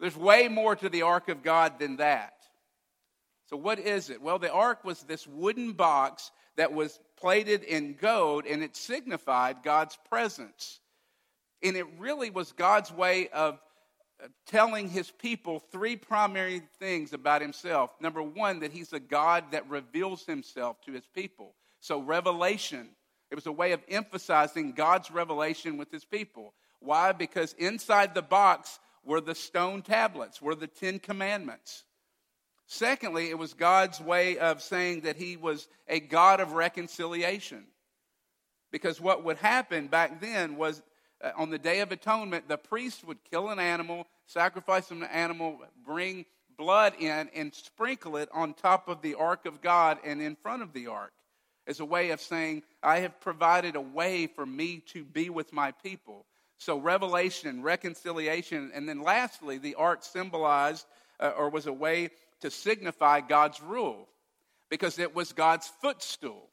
There's 0.00 0.16
way 0.16 0.48
more 0.48 0.76
to 0.76 0.88
the 0.88 1.02
Ark 1.02 1.28
of 1.28 1.42
God 1.42 1.78
than 1.78 1.96
that. 1.96 2.34
So, 3.46 3.56
what 3.56 3.78
is 3.78 4.10
it? 4.10 4.22
Well, 4.22 4.38
the 4.38 4.52
ark 4.52 4.84
was 4.84 5.02
this 5.02 5.26
wooden 5.26 5.72
box 5.72 6.30
that 6.56 6.72
was 6.72 6.98
plated 7.16 7.62
in 7.62 7.94
gold, 7.94 8.46
and 8.46 8.62
it 8.62 8.76
signified 8.76 9.62
God's 9.62 9.98
presence. 10.08 10.80
And 11.62 11.76
it 11.76 11.86
really 11.98 12.30
was 12.30 12.52
God's 12.52 12.92
way 12.92 13.28
of 13.28 13.58
uh, 14.22 14.28
telling 14.46 14.88
his 14.88 15.10
people 15.10 15.58
three 15.58 15.96
primary 15.96 16.62
things 16.78 17.12
about 17.12 17.42
himself. 17.42 17.90
Number 18.00 18.22
one, 18.22 18.60
that 18.60 18.72
he's 18.72 18.92
a 18.92 19.00
God 19.00 19.44
that 19.52 19.68
reveals 19.68 20.24
himself 20.24 20.80
to 20.82 20.92
his 20.92 21.06
people. 21.14 21.54
So, 21.80 22.00
revelation, 22.00 22.88
it 23.34 23.38
was 23.38 23.46
a 23.46 23.52
way 23.52 23.72
of 23.72 23.82
emphasizing 23.88 24.74
God's 24.74 25.10
revelation 25.10 25.76
with 25.76 25.90
his 25.90 26.04
people. 26.04 26.54
Why? 26.78 27.10
Because 27.10 27.52
inside 27.54 28.14
the 28.14 28.22
box 28.22 28.78
were 29.04 29.20
the 29.20 29.34
stone 29.34 29.82
tablets, 29.82 30.40
were 30.40 30.54
the 30.54 30.68
Ten 30.68 31.00
Commandments. 31.00 31.82
Secondly, 32.68 33.30
it 33.30 33.36
was 33.36 33.52
God's 33.52 34.00
way 34.00 34.38
of 34.38 34.62
saying 34.62 35.00
that 35.00 35.16
He 35.16 35.36
was 35.36 35.66
a 35.88 35.98
God 35.98 36.38
of 36.38 36.52
reconciliation. 36.52 37.64
Because 38.70 39.00
what 39.00 39.24
would 39.24 39.38
happen 39.38 39.88
back 39.88 40.20
then 40.20 40.54
was 40.54 40.80
uh, 41.20 41.32
on 41.36 41.50
the 41.50 41.58
Day 41.58 41.80
of 41.80 41.90
Atonement, 41.90 42.46
the 42.46 42.56
priest 42.56 43.04
would 43.04 43.18
kill 43.28 43.48
an 43.48 43.58
animal, 43.58 44.06
sacrifice 44.26 44.92
an 44.92 45.02
animal, 45.02 45.58
bring 45.84 46.24
blood 46.56 46.94
in, 47.00 47.28
and 47.34 47.52
sprinkle 47.52 48.16
it 48.16 48.28
on 48.32 48.54
top 48.54 48.86
of 48.86 49.02
the 49.02 49.16
ark 49.16 49.44
of 49.44 49.60
God 49.60 49.98
and 50.04 50.22
in 50.22 50.36
front 50.36 50.62
of 50.62 50.72
the 50.72 50.86
ark 50.86 51.12
as 51.66 51.80
a 51.80 51.84
way 51.84 52.10
of 52.10 52.20
saying, 52.20 52.62
I 52.82 53.00
have 53.00 53.20
provided 53.20 53.76
a 53.76 53.80
way 53.80 54.26
for 54.26 54.44
me 54.44 54.82
to 54.88 55.04
be 55.04 55.30
with 55.30 55.52
my 55.52 55.72
people. 55.72 56.26
So, 56.58 56.78
revelation, 56.78 57.62
reconciliation, 57.62 58.70
and 58.74 58.88
then 58.88 59.02
lastly, 59.02 59.58
the 59.58 59.74
ark 59.74 60.02
symbolized 60.02 60.86
uh, 61.20 61.32
or 61.36 61.48
was 61.48 61.66
a 61.66 61.72
way 61.72 62.10
to 62.40 62.50
signify 62.50 63.20
God's 63.20 63.60
rule 63.60 64.08
because 64.70 64.98
it 64.98 65.14
was 65.14 65.32
God's 65.32 65.70
footstool. 65.80 66.48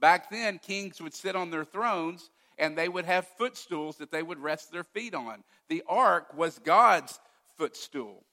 Back 0.00 0.30
then, 0.30 0.58
kings 0.58 1.00
would 1.00 1.14
sit 1.14 1.36
on 1.36 1.50
their 1.50 1.64
thrones 1.64 2.30
and 2.58 2.76
they 2.76 2.88
would 2.88 3.04
have 3.04 3.26
footstools 3.38 3.96
that 3.96 4.10
they 4.10 4.22
would 4.22 4.38
rest 4.38 4.70
their 4.70 4.84
feet 4.84 5.14
on. 5.14 5.42
The 5.68 5.82
ark 5.88 6.36
was 6.36 6.58
God's 6.58 7.18
footstool. 7.56 8.24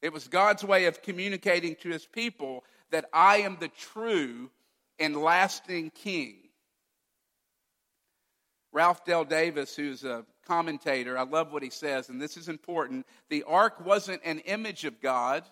It 0.00 0.12
was 0.12 0.28
God's 0.28 0.62
way 0.64 0.86
of 0.86 1.02
communicating 1.02 1.76
to 1.76 1.88
his 1.88 2.06
people 2.06 2.64
that 2.90 3.06
I 3.12 3.38
am 3.38 3.56
the 3.58 3.68
true 3.68 4.50
and 4.98 5.16
lasting 5.16 5.90
king. 5.90 6.36
Ralph 8.72 9.04
Dale 9.04 9.24
Davis, 9.24 9.76
who's 9.76 10.04
a 10.04 10.24
commentator, 10.46 11.16
I 11.16 11.22
love 11.22 11.52
what 11.52 11.62
he 11.62 11.70
says, 11.70 12.08
and 12.08 12.20
this 12.20 12.36
is 12.36 12.48
important. 12.48 13.06
The 13.30 13.44
ark 13.44 13.84
wasn't 13.84 14.20
an 14.24 14.40
image 14.40 14.84
of 14.84 15.00
God. 15.00 15.44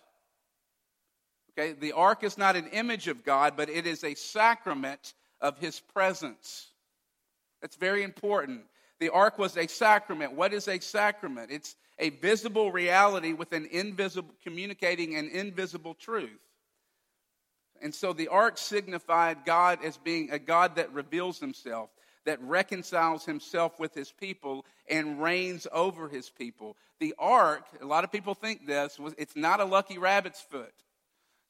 Okay, 1.57 1.73
the 1.73 1.93
ark 1.93 2.25
is 2.25 2.37
not 2.37 2.57
an 2.57 2.67
image 2.69 3.09
of 3.09 3.25
God, 3.25 3.55
but 3.57 3.69
it 3.69 3.87
is 3.87 4.03
a 4.05 4.15
sacrament 4.15 5.15
of 5.41 5.59
his 5.59 5.81
presence. 5.81 6.69
That's 7.61 7.77
very 7.77 8.03
important. 8.03 8.63
The 8.99 9.11
ark 9.11 9.39
was 9.39 9.57
a 9.57 9.67
sacrament. 9.67 10.35
What 10.35 10.53
is 10.53 10.67
a 10.69 10.81
sacrament? 10.81 11.51
It's 11.51 11.77
a 11.99 12.11
visible 12.11 12.73
reality 12.73 13.33
with 13.33 13.53
an 13.53 13.69
invisible 13.71 14.35
communicating 14.43 15.15
an 15.15 15.29
invisible 15.29 15.95
truth. 15.95 16.31
And 17.83 17.95
so 17.95 18.13
the 18.13 18.29
ark 18.29 18.59
signified 18.59 19.45
God 19.45 19.81
as 19.85 19.97
being 19.97 20.31
a 20.31 20.39
God 20.39 20.77
that 20.77 20.93
reveals 20.93 21.41
himself 21.41 21.91
that 22.25 22.41
reconciles 22.43 23.25
himself 23.25 23.79
with 23.79 23.95
his 23.95 24.13
people 24.13 24.65
and 24.89 25.21
reigns 25.21 25.67
over 25.73 26.09
his 26.09 26.31
people. 26.31 26.77
The 27.01 27.15
ark, 27.19 27.65
a 27.81 27.87
lot 27.87 28.05
of 28.05 28.13
people 28.13 28.35
think 28.35 28.67
this, 28.67 28.99
was 28.99 29.15
it's 29.19 29.37
not 29.37 29.61
a 29.61 29.65
lucky 29.65 29.99
rabbit's 29.99 30.41
foot 30.41 30.73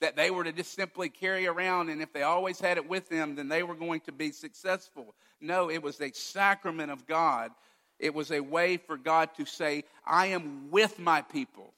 that 0.01 0.17
they 0.17 0.31
were 0.31 0.45
to 0.45 0.53
just 0.53 0.75
simply 0.75 1.09
carry 1.09 1.47
around 1.47 1.89
and 1.89 2.03
if 2.03 2.13
they 2.13 2.23
always 2.23 2.61
had 2.61 2.77
it 2.77 2.89
with 2.89 3.09
them 3.09 3.37
then 3.37 3.49
they 3.49 3.63
were 3.63 3.75
going 3.75 4.01
to 4.01 4.13
be 4.13 4.33
successful. 4.33 5.15
No, 5.41 5.71
it 5.71 5.83
was 5.83 6.01
a 6.01 6.13
sacrament 6.13 6.91
of 6.91 7.07
God. 7.07 7.53
It 7.99 8.15
was 8.15 8.33
a 8.33 8.41
way 8.41 8.79
for 8.79 8.97
God 8.97 9.31
to 9.37 9.45
say, 9.45 9.85
I 10.05 10.27
am 10.27 10.71
with 10.71 10.99
my 10.99 11.23
people, 11.23 11.73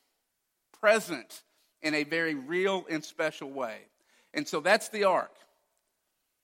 present 0.81 1.43
in 1.83 1.95
a 1.95 2.05
very 2.05 2.35
real 2.35 2.87
and 2.89 3.05
special 3.05 3.51
way. 3.51 3.81
And 4.35 4.47
so 4.47 4.61
that's 4.61 4.89
the 4.89 5.05
ark. 5.05 5.31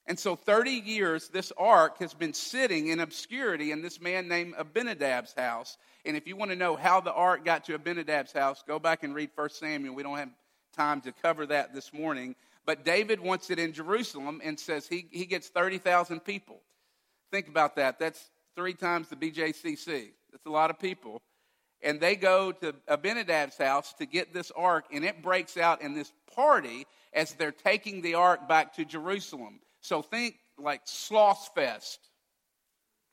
And 0.07 0.19
so, 0.19 0.35
30 0.35 0.71
years, 0.71 1.29
this 1.29 1.53
ark 1.57 1.99
has 1.99 2.15
been 2.15 2.33
sitting 2.33 2.89
in 2.89 3.01
obscurity 3.01 3.71
in 3.71 3.83
this 3.83 4.01
man 4.01 4.27
named 4.27 4.55
Abinadab's 4.55 5.35
house. 5.35 5.77
And 6.05 6.17
if 6.17 6.27
you 6.27 6.37
want 6.37 6.51
to 6.51 6.57
know 6.57 6.75
how 6.75 7.01
the 7.01 7.13
ark 7.13 7.45
got 7.45 7.65
to 7.67 7.79
Abinadab's 7.79 8.33
house, 8.33 8.65
go 8.67 8.79
back 8.79 9.05
and 9.05 9.15
read 9.15 9.31
1 9.35 9.51
Samuel. 9.51 9.95
We 9.95 10.03
don't 10.03 10.17
have 10.17 10.31
time 10.75 11.01
to 11.03 11.13
cover 11.13 11.47
that 11.47 11.75
this 11.75 11.93
morning. 11.93 12.35
But 12.67 12.85
David 12.85 13.21
wants 13.21 13.51
it 13.51 13.59
in 13.59 13.73
Jerusalem 13.73 14.41
and 14.43 14.59
says 14.59 14.87
he, 14.87 15.07
he 15.11 15.27
gets 15.27 15.49
30,000 15.49 16.21
people. 16.21 16.61
Think 17.31 17.49
about 17.49 17.77
that. 17.77 17.99
That's 17.99 18.31
three 18.57 18.75
times 18.75 19.09
the 19.09 19.17
BJCC. 19.17 20.09
That's 20.33 20.47
a 20.47 20.51
lot 20.51 20.71
of 20.71 20.79
people. 20.79 21.21
And 21.83 22.01
they 22.01 22.15
go 22.15 22.53
to 22.53 22.75
Abinadab's 22.89 23.57
house 23.57 23.95
to 23.95 24.07
get 24.07 24.35
this 24.35 24.53
ark, 24.55 24.85
and 24.93 25.05
it 25.05 25.23
breaks 25.23 25.57
out 25.57 25.81
in 25.81 25.95
this 25.95 26.13
party 26.35 26.87
as 27.13 27.33
they're 27.33 27.53
taking 27.53 28.03
the 28.03 28.15
ark 28.15 28.49
back 28.49 28.75
to 28.77 28.85
Jerusalem. 28.85 29.61
So 29.81 30.03
think 30.03 30.37
like 30.59 30.85
Sloss 30.85 31.49
Fest. 31.55 31.99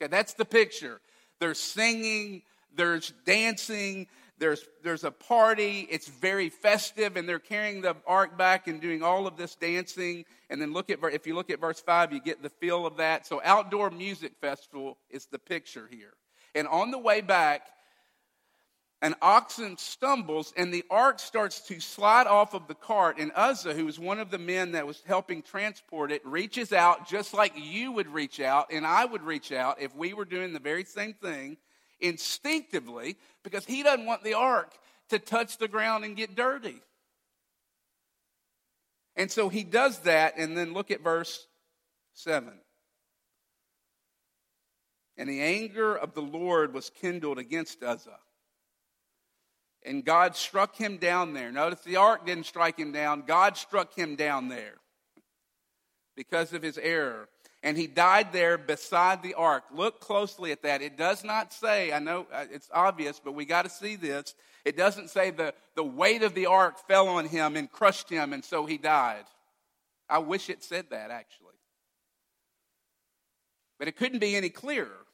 Okay, 0.01 0.09
that's 0.09 0.33
the 0.33 0.45
picture. 0.45 0.99
There's 1.39 1.59
singing, 1.59 2.43
there's 2.75 3.13
dancing, 3.25 4.07
there's, 4.37 4.63
there's 4.83 5.03
a 5.03 5.11
party. 5.11 5.87
It's 5.89 6.07
very 6.07 6.49
festive, 6.49 7.15
and 7.15 7.27
they're 7.27 7.39
carrying 7.39 7.81
the 7.81 7.95
ark 8.05 8.37
back 8.37 8.67
and 8.67 8.81
doing 8.81 9.01
all 9.01 9.27
of 9.27 9.37
this 9.37 9.55
dancing. 9.55 10.25
And 10.49 10.61
then 10.61 10.73
look 10.73 10.89
at 10.89 10.99
if 11.03 11.25
you 11.25 11.35
look 11.35 11.49
at 11.49 11.61
verse 11.61 11.79
five, 11.79 12.11
you 12.11 12.19
get 12.19 12.43
the 12.43 12.49
feel 12.49 12.85
of 12.85 12.97
that. 12.97 13.25
So 13.25 13.41
outdoor 13.43 13.89
music 13.91 14.33
festival 14.41 14.97
is 15.09 15.25
the 15.27 15.39
picture 15.39 15.87
here. 15.89 16.13
And 16.53 16.67
on 16.67 16.91
the 16.91 16.99
way 16.99 17.21
back, 17.21 17.67
an 19.01 19.15
oxen 19.21 19.77
stumbles 19.77 20.53
and 20.57 20.73
the 20.73 20.83
ark 20.89 21.19
starts 21.19 21.59
to 21.67 21.79
slide 21.79 22.25
off 22.25 22.53
of 22.53 22.67
the 22.67 22.75
cart. 22.75 23.17
And 23.19 23.31
Uzzah, 23.35 23.73
who 23.73 23.85
was 23.85 23.99
one 23.99 24.19
of 24.19 24.31
the 24.31 24.39
men 24.39 24.71
that 24.71 24.87
was 24.87 25.03
helping 25.05 25.43
transport 25.43 26.11
it, 26.11 26.25
reaches 26.25 26.73
out 26.73 27.07
just 27.07 27.33
like 27.33 27.53
you 27.55 27.91
would 27.91 28.07
reach 28.07 28.39
out 28.39 28.71
and 28.71 28.87
I 28.87 29.05
would 29.05 29.21
reach 29.21 29.51
out 29.51 29.81
if 29.81 29.95
we 29.95 30.13
were 30.13 30.25
doing 30.25 30.51
the 30.51 30.59
very 30.59 30.83
same 30.83 31.13
thing. 31.13 31.57
instinctively 31.99 33.17
because 33.43 33.65
he 33.65 33.83
doesn't 33.83 34.05
want 34.05 34.23
the 34.23 34.33
ark 34.33 34.73
to 35.09 35.19
touch 35.19 35.57
the 35.57 35.67
ground 35.67 36.03
and 36.05 36.15
get 36.15 36.35
dirty. 36.35 36.81
And 39.15 39.31
so 39.31 39.49
he 39.49 39.63
does 39.63 39.99
that, 39.99 40.35
and 40.37 40.55
then 40.55 40.73
look 40.73 40.91
at 40.91 41.01
verse 41.01 41.47
7. 42.13 42.53
And 45.17 45.27
the 45.27 45.41
anger 45.41 45.95
of 45.95 46.13
the 46.13 46.21
Lord 46.21 46.71
was 46.73 46.91
kindled 46.91 47.39
against 47.39 47.81
Uzzah. 47.81 48.19
And 49.87 50.03
God 50.03 50.35
struck 50.35 50.75
him 50.75 50.97
down 50.97 51.33
there. 51.33 51.51
Notice 51.51 51.79
the 51.79 51.95
ark 51.95 52.25
didn't 52.25 52.45
strike 52.45 52.77
him 52.77 52.91
down, 52.91 53.23
God 53.25 53.57
struck 53.57 53.95
him 53.95 54.15
down 54.15 54.49
there 54.49 54.75
because 56.15 56.51
of 56.51 56.61
his 56.61 56.77
error. 56.77 57.29
And 57.63 57.75
he 57.75 57.87
died 57.87 58.33
there 58.33 58.57
beside 58.57 59.23
the 59.23 59.33
ark. 59.33 59.63
Look 59.73 59.99
closely 59.99 60.51
at 60.51 60.61
that. 60.61 60.81
It 60.81 60.95
does 60.95 61.23
not 61.23 61.51
say, 61.51 61.91
I 61.91 61.99
know 61.99 62.27
uh, 62.31 62.45
it's 62.51 62.69
obvious, 62.71 63.19
but 63.23 63.33
we 63.33 63.45
got 63.45 63.63
to 63.63 63.69
see 63.69 63.95
this. 63.95 64.35
It 64.63 64.77
doesn't 64.77 65.09
say 65.09 65.31
the, 65.31 65.53
the 65.75 65.83
weight 65.83 66.21
of 66.21 66.35
the 66.35 66.45
ark 66.45 66.77
fell 66.87 67.07
on 67.07 67.25
him 67.25 67.55
and 67.55 67.71
crushed 67.71 68.09
him, 68.09 68.31
and 68.31 68.45
so 68.45 68.65
he 68.65 68.77
died. 68.77 69.23
I 70.07 70.19
wish 70.19 70.49
it 70.49 70.63
said 70.63 70.85
that, 70.91 71.09
actually. 71.09 71.47
But 73.79 73.87
it 73.87 73.95
couldn't 73.95 74.19
be 74.19 74.35
any 74.35 74.49
clearer. 74.49 75.05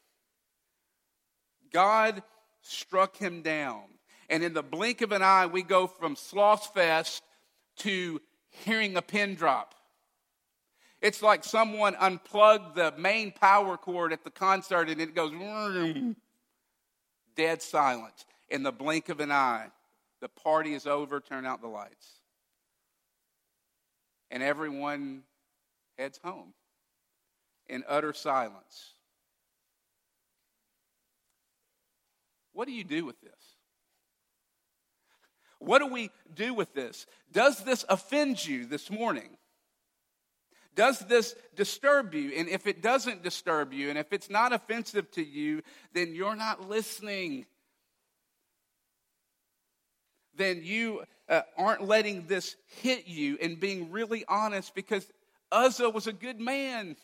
God 1.71 2.23
struck 2.61 3.15
him 3.17 3.41
down. 3.41 3.83
And 4.33 4.43
in 4.43 4.55
the 4.55 4.63
blink 4.63 5.01
of 5.01 5.11
an 5.11 5.21
eye, 5.21 5.45
we 5.45 5.61
go 5.61 5.85
from 5.85 6.15
Sloss 6.15 6.65
Fest 6.73 7.21
to 7.77 8.19
hearing 8.49 8.97
a 8.97 9.01
pin 9.03 9.35
drop. 9.35 9.75
It's 11.01 11.21
like 11.21 11.43
someone 11.43 11.95
unplugged 11.99 12.73
the 12.73 12.95
main 12.97 13.31
power 13.31 13.77
cord 13.77 14.11
at 14.11 14.23
the 14.23 14.31
concert 14.31 14.89
and 14.89 14.99
it 14.99 15.13
goes 15.13 15.31
dead 17.35 17.61
silent. 17.61 18.25
In 18.49 18.63
the 18.63 18.71
blink 18.71 19.09
of 19.09 19.19
an 19.19 19.31
eye, 19.31 19.67
the 20.19 20.29
party 20.29 20.73
is 20.73 20.87
over, 20.87 21.19
turn 21.19 21.45
out 21.45 21.61
the 21.61 21.67
lights. 21.67 22.19
And 24.31 24.41
everyone 24.41 25.21
heads 25.99 26.19
home 26.23 26.55
in 27.69 27.83
utter 27.87 28.13
silence. 28.13 28.95
What 32.53 32.67
do 32.67 32.73
you 32.73 32.83
do 32.83 33.05
with 33.05 33.21
this? 33.21 33.52
What 35.63 35.79
do 35.79 35.87
we 35.87 36.11
do 36.35 36.53
with 36.53 36.73
this? 36.73 37.05
Does 37.31 37.63
this 37.63 37.85
offend 37.87 38.45
you 38.45 38.65
this 38.65 38.91
morning? 38.91 39.37
Does 40.75 40.99
this 40.99 41.35
disturb 41.55 42.13
you? 42.13 42.33
And 42.35 42.49
if 42.49 42.67
it 42.67 42.81
doesn't 42.81 43.23
disturb 43.23 43.73
you, 43.73 43.89
and 43.89 43.97
if 43.97 44.11
it's 44.11 44.29
not 44.29 44.51
offensive 44.51 45.09
to 45.11 45.23
you, 45.23 45.61
then 45.93 46.15
you're 46.15 46.35
not 46.35 46.67
listening. 46.67 47.45
Then 50.35 50.61
you 50.63 51.03
uh, 51.29 51.41
aren't 51.57 51.83
letting 51.83 52.25
this 52.27 52.55
hit 52.81 53.07
you 53.07 53.37
and 53.41 53.59
being 53.59 53.91
really 53.91 54.25
honest 54.27 54.75
because 54.75 55.07
Uzzah 55.51 55.91
was 55.91 56.07
a 56.07 56.13
good 56.13 56.39
man. 56.39 56.97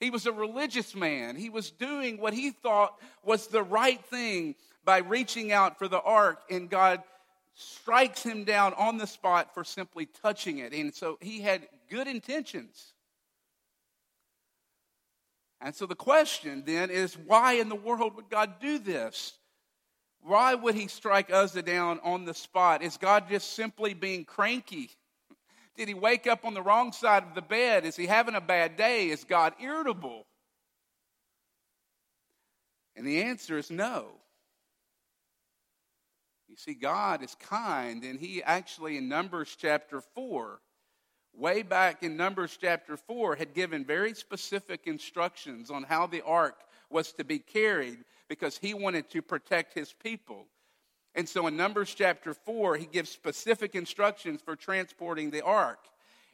He 0.00 0.10
was 0.10 0.26
a 0.26 0.32
religious 0.32 0.94
man. 0.94 1.36
He 1.36 1.50
was 1.50 1.70
doing 1.70 2.18
what 2.18 2.34
he 2.34 2.50
thought 2.50 2.98
was 3.22 3.46
the 3.46 3.62
right 3.62 4.02
thing 4.06 4.56
by 4.84 4.98
reaching 4.98 5.52
out 5.52 5.78
for 5.78 5.88
the 5.88 6.00
ark, 6.00 6.42
and 6.50 6.70
God 6.70 7.02
strikes 7.56 8.22
him 8.22 8.44
down 8.44 8.74
on 8.74 8.98
the 8.98 9.06
spot 9.06 9.54
for 9.54 9.64
simply 9.64 10.06
touching 10.22 10.58
it. 10.58 10.72
And 10.72 10.94
so 10.94 11.18
he 11.20 11.40
had 11.40 11.66
good 11.90 12.06
intentions. 12.06 12.92
And 15.60 15.74
so 15.74 15.86
the 15.86 15.94
question 15.94 16.62
then 16.66 16.90
is 16.90 17.16
why 17.16 17.54
in 17.54 17.70
the 17.70 17.74
world 17.74 18.14
would 18.16 18.28
God 18.28 18.60
do 18.60 18.78
this? 18.78 19.32
Why 20.22 20.54
would 20.54 20.74
he 20.74 20.86
strike 20.86 21.32
Uzzah 21.32 21.62
down 21.62 21.98
on 22.02 22.26
the 22.26 22.34
spot? 22.34 22.82
Is 22.82 22.98
God 22.98 23.28
just 23.28 23.54
simply 23.54 23.94
being 23.94 24.24
cranky? 24.24 24.90
Did 25.76 25.88
he 25.88 25.94
wake 25.94 26.26
up 26.26 26.44
on 26.44 26.52
the 26.52 26.62
wrong 26.62 26.92
side 26.92 27.22
of 27.22 27.34
the 27.34 27.42
bed? 27.42 27.86
Is 27.86 27.96
he 27.96 28.06
having 28.06 28.34
a 28.34 28.40
bad 28.40 28.76
day? 28.76 29.08
Is 29.08 29.24
God 29.24 29.54
irritable? 29.60 30.26
And 32.96 33.06
the 33.06 33.22
answer 33.22 33.56
is 33.56 33.70
no. 33.70 34.08
You 36.56 36.72
see, 36.72 36.78
God 36.78 37.22
is 37.22 37.36
kind, 37.38 38.02
and 38.02 38.18
He 38.18 38.42
actually, 38.42 38.96
in 38.96 39.10
Numbers 39.10 39.54
chapter 39.60 40.00
4, 40.00 40.58
way 41.34 41.60
back 41.60 42.02
in 42.02 42.16
Numbers 42.16 42.56
chapter 42.58 42.96
4, 42.96 43.36
had 43.36 43.52
given 43.52 43.84
very 43.84 44.14
specific 44.14 44.86
instructions 44.86 45.70
on 45.70 45.82
how 45.82 46.06
the 46.06 46.22
ark 46.22 46.56
was 46.88 47.12
to 47.12 47.24
be 47.24 47.38
carried 47.38 47.98
because 48.26 48.56
He 48.56 48.72
wanted 48.72 49.10
to 49.10 49.20
protect 49.20 49.74
His 49.74 49.92
people. 49.92 50.46
And 51.14 51.28
so 51.28 51.46
in 51.46 51.58
Numbers 51.58 51.94
chapter 51.94 52.32
4, 52.32 52.76
He 52.78 52.86
gives 52.86 53.10
specific 53.10 53.74
instructions 53.74 54.40
for 54.40 54.56
transporting 54.56 55.30
the 55.30 55.44
ark. 55.44 55.80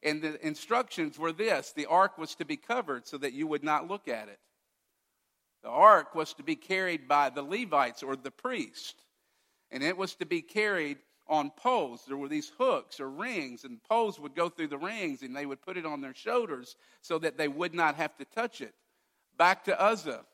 And 0.04 0.22
the 0.22 0.46
instructions 0.46 1.18
were 1.18 1.32
this 1.32 1.72
the 1.72 1.86
ark 1.86 2.16
was 2.16 2.36
to 2.36 2.44
be 2.44 2.56
covered 2.56 3.08
so 3.08 3.18
that 3.18 3.32
you 3.32 3.48
would 3.48 3.64
not 3.64 3.88
look 3.88 4.06
at 4.06 4.28
it. 4.28 4.38
The 5.64 5.68
ark 5.68 6.14
was 6.14 6.32
to 6.34 6.44
be 6.44 6.54
carried 6.54 7.08
by 7.08 7.30
the 7.30 7.42
Levites 7.42 8.04
or 8.04 8.14
the 8.14 8.30
priest 8.30 9.02
and 9.72 9.82
it 9.82 9.96
was 9.96 10.14
to 10.16 10.26
be 10.26 10.42
carried 10.42 10.98
on 11.26 11.50
poles. 11.50 12.02
There 12.06 12.16
were 12.16 12.28
these 12.28 12.52
hooks 12.58 13.00
or 13.00 13.08
rings, 13.08 13.64
and 13.64 13.82
poles 13.82 14.20
would 14.20 14.34
go 14.34 14.48
through 14.48 14.68
the 14.68 14.78
rings, 14.78 15.22
and 15.22 15.34
they 15.34 15.46
would 15.46 15.62
put 15.62 15.78
it 15.78 15.86
on 15.86 16.02
their 16.02 16.14
shoulders 16.14 16.76
so 17.00 17.18
that 17.18 17.38
they 17.38 17.48
would 17.48 17.74
not 17.74 17.96
have 17.96 18.16
to 18.18 18.24
touch 18.26 18.60
it. 18.60 18.74
Back 19.36 19.64
to 19.64 19.82
Uzzah. 19.82 20.24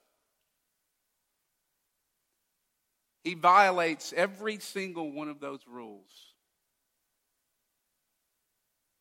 He 3.22 3.34
violates 3.34 4.12
every 4.16 4.58
single 4.58 5.12
one 5.12 5.28
of 5.28 5.40
those 5.40 5.60
rules. 5.68 6.34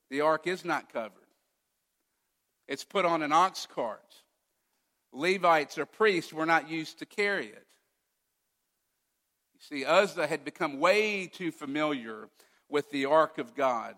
The 0.09 0.21
ark 0.21 0.47
is 0.47 0.63
not 0.63 0.93
covered, 0.93 1.11
it's 2.67 2.83
put 2.83 3.05
on 3.05 3.23
an 3.23 3.33
ox 3.33 3.67
cart. 3.73 4.01
Levites 5.13 5.77
or 5.77 5.85
priests 5.85 6.33
were 6.33 6.45
not 6.45 6.69
used 6.69 6.99
to 6.99 7.05
carry 7.05 7.47
it. 7.47 7.66
You 9.57 9.77
see, 9.77 9.85
Uzzah 9.85 10.27
had 10.27 10.45
become 10.45 10.79
way 10.79 11.27
too 11.27 11.51
familiar 11.51 12.29
with 12.69 12.91
the 12.91 13.05
ark 13.05 13.39
of 13.39 13.55
God. 13.55 13.95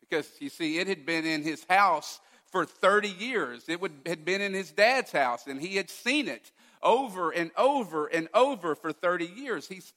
Because, 0.00 0.30
you 0.40 0.50
see, 0.50 0.78
it 0.78 0.86
had 0.86 1.06
been 1.06 1.24
in 1.24 1.42
his 1.42 1.64
house 1.64 2.20
for 2.52 2.66
30 2.66 3.08
years. 3.08 3.64
It 3.68 3.80
would, 3.80 3.92
had 4.04 4.24
been 4.24 4.40
in 4.40 4.52
his 4.52 4.70
dad's 4.70 5.10
house, 5.10 5.46
and 5.46 5.60
he 5.60 5.76
had 5.76 5.90
seen 5.90 6.28
it 6.28 6.52
over 6.82 7.30
and 7.30 7.50
over 7.56 8.06
and 8.06 8.28
over 8.34 8.74
for 8.74 8.92
30 8.92 9.24
years. 9.24 9.66
He's, 9.66 9.92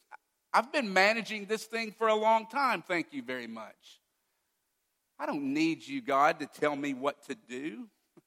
I've 0.54 0.72
been 0.72 0.94
managing 0.94 1.46
this 1.46 1.66
thing 1.66 1.92
for 1.92 2.08
a 2.08 2.16
long 2.16 2.48
time, 2.48 2.82
thank 2.82 3.08
you 3.12 3.22
very 3.22 3.48
much. 3.48 4.00
I 5.20 5.26
don't 5.26 5.54
need 5.54 5.86
you, 5.86 6.02
God, 6.02 6.40
to 6.40 6.48
tell 6.48 6.78
me 6.78 6.94
what 6.94 7.28
to 7.28 7.36
do. 7.36 7.88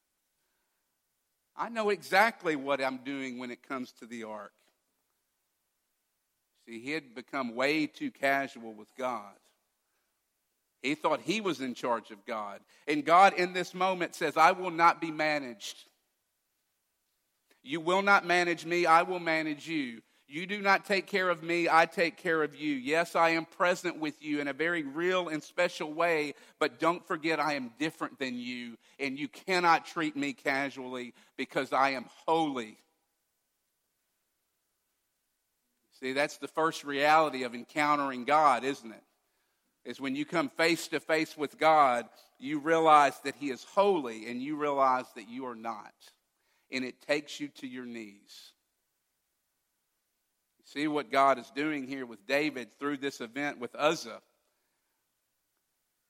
I 1.57 1.69
know 1.69 1.89
exactly 1.89 2.55
what 2.55 2.83
I'm 2.83 2.97
doing 2.97 3.39
when 3.39 3.49
it 3.49 3.67
comes 3.67 3.91
to 3.93 4.05
the 4.05 4.25
ark. 4.25 4.53
See, 6.65 6.79
he 6.79 6.91
had 6.91 7.15
become 7.15 7.55
way 7.55 7.87
too 7.87 8.11
casual 8.11 8.73
with 8.73 8.89
God. 8.97 9.33
He 10.81 10.95
thought 10.95 11.21
he 11.21 11.41
was 11.41 11.61
in 11.61 11.73
charge 11.73 12.11
of 12.11 12.25
God. 12.25 12.59
And 12.87 13.05
God, 13.05 13.33
in 13.33 13.53
this 13.53 13.73
moment, 13.73 14.15
says, 14.15 14.35
I 14.35 14.51
will 14.51 14.71
not 14.71 14.99
be 14.99 15.11
managed. 15.11 15.77
You 17.63 17.79
will 17.79 18.01
not 18.01 18.25
manage 18.25 18.65
me, 18.65 18.85
I 18.85 19.03
will 19.03 19.19
manage 19.19 19.67
you. 19.67 20.01
You 20.27 20.45
do 20.45 20.61
not 20.61 20.85
take 20.85 21.05
care 21.05 21.29
of 21.29 21.43
me, 21.43 21.69
I 21.69 21.85
take 21.85 22.17
care 22.17 22.43
of 22.43 22.55
you. 22.55 22.75
Yes, 22.75 23.15
I 23.15 23.29
am 23.29 23.45
present 23.45 23.99
with 23.99 24.21
you 24.21 24.39
in 24.41 24.47
a 24.47 24.53
very 24.53 24.83
real 24.83 25.29
and 25.29 25.41
special 25.41 25.93
way, 25.93 26.33
but 26.59 26.79
don't 26.79 27.05
forget 27.05 27.39
I 27.39 27.53
am 27.53 27.71
different 27.79 28.19
than 28.19 28.37
you, 28.37 28.77
and 28.99 29.17
you 29.17 29.27
cannot 29.27 29.85
treat 29.85 30.17
me 30.17 30.33
casually 30.33 31.13
because 31.37 31.71
I 31.71 31.91
am 31.91 32.05
holy 32.25 32.77
See, 36.03 36.11
that's 36.11 36.35
the 36.35 36.49
first 36.49 36.83
reality 36.83 37.43
of 37.43 37.55
encountering 37.55 38.25
God, 38.25 38.65
isn't 38.65 38.91
it? 38.91 39.03
Is 39.85 40.01
when 40.01 40.17
you 40.17 40.25
come 40.25 40.49
face 40.49 40.89
to 40.89 40.99
face 40.99 41.37
with 41.37 41.57
God, 41.57 42.09
you 42.37 42.59
realize 42.59 43.17
that 43.23 43.35
He 43.39 43.51
is 43.51 43.63
holy 43.63 44.29
and 44.29 44.41
you 44.41 44.57
realize 44.57 45.05
that 45.15 45.29
you 45.29 45.45
are 45.45 45.55
not. 45.55 45.93
And 46.73 46.83
it 46.83 47.01
takes 47.07 47.39
you 47.39 47.47
to 47.59 47.67
your 47.67 47.85
knees. 47.85 48.51
See 50.65 50.89
what 50.89 51.09
God 51.09 51.39
is 51.39 51.49
doing 51.55 51.87
here 51.87 52.05
with 52.05 52.27
David 52.27 52.67
through 52.79 52.97
this 52.97 53.21
event 53.21 53.59
with 53.59 53.73
Uzzah 53.73 54.21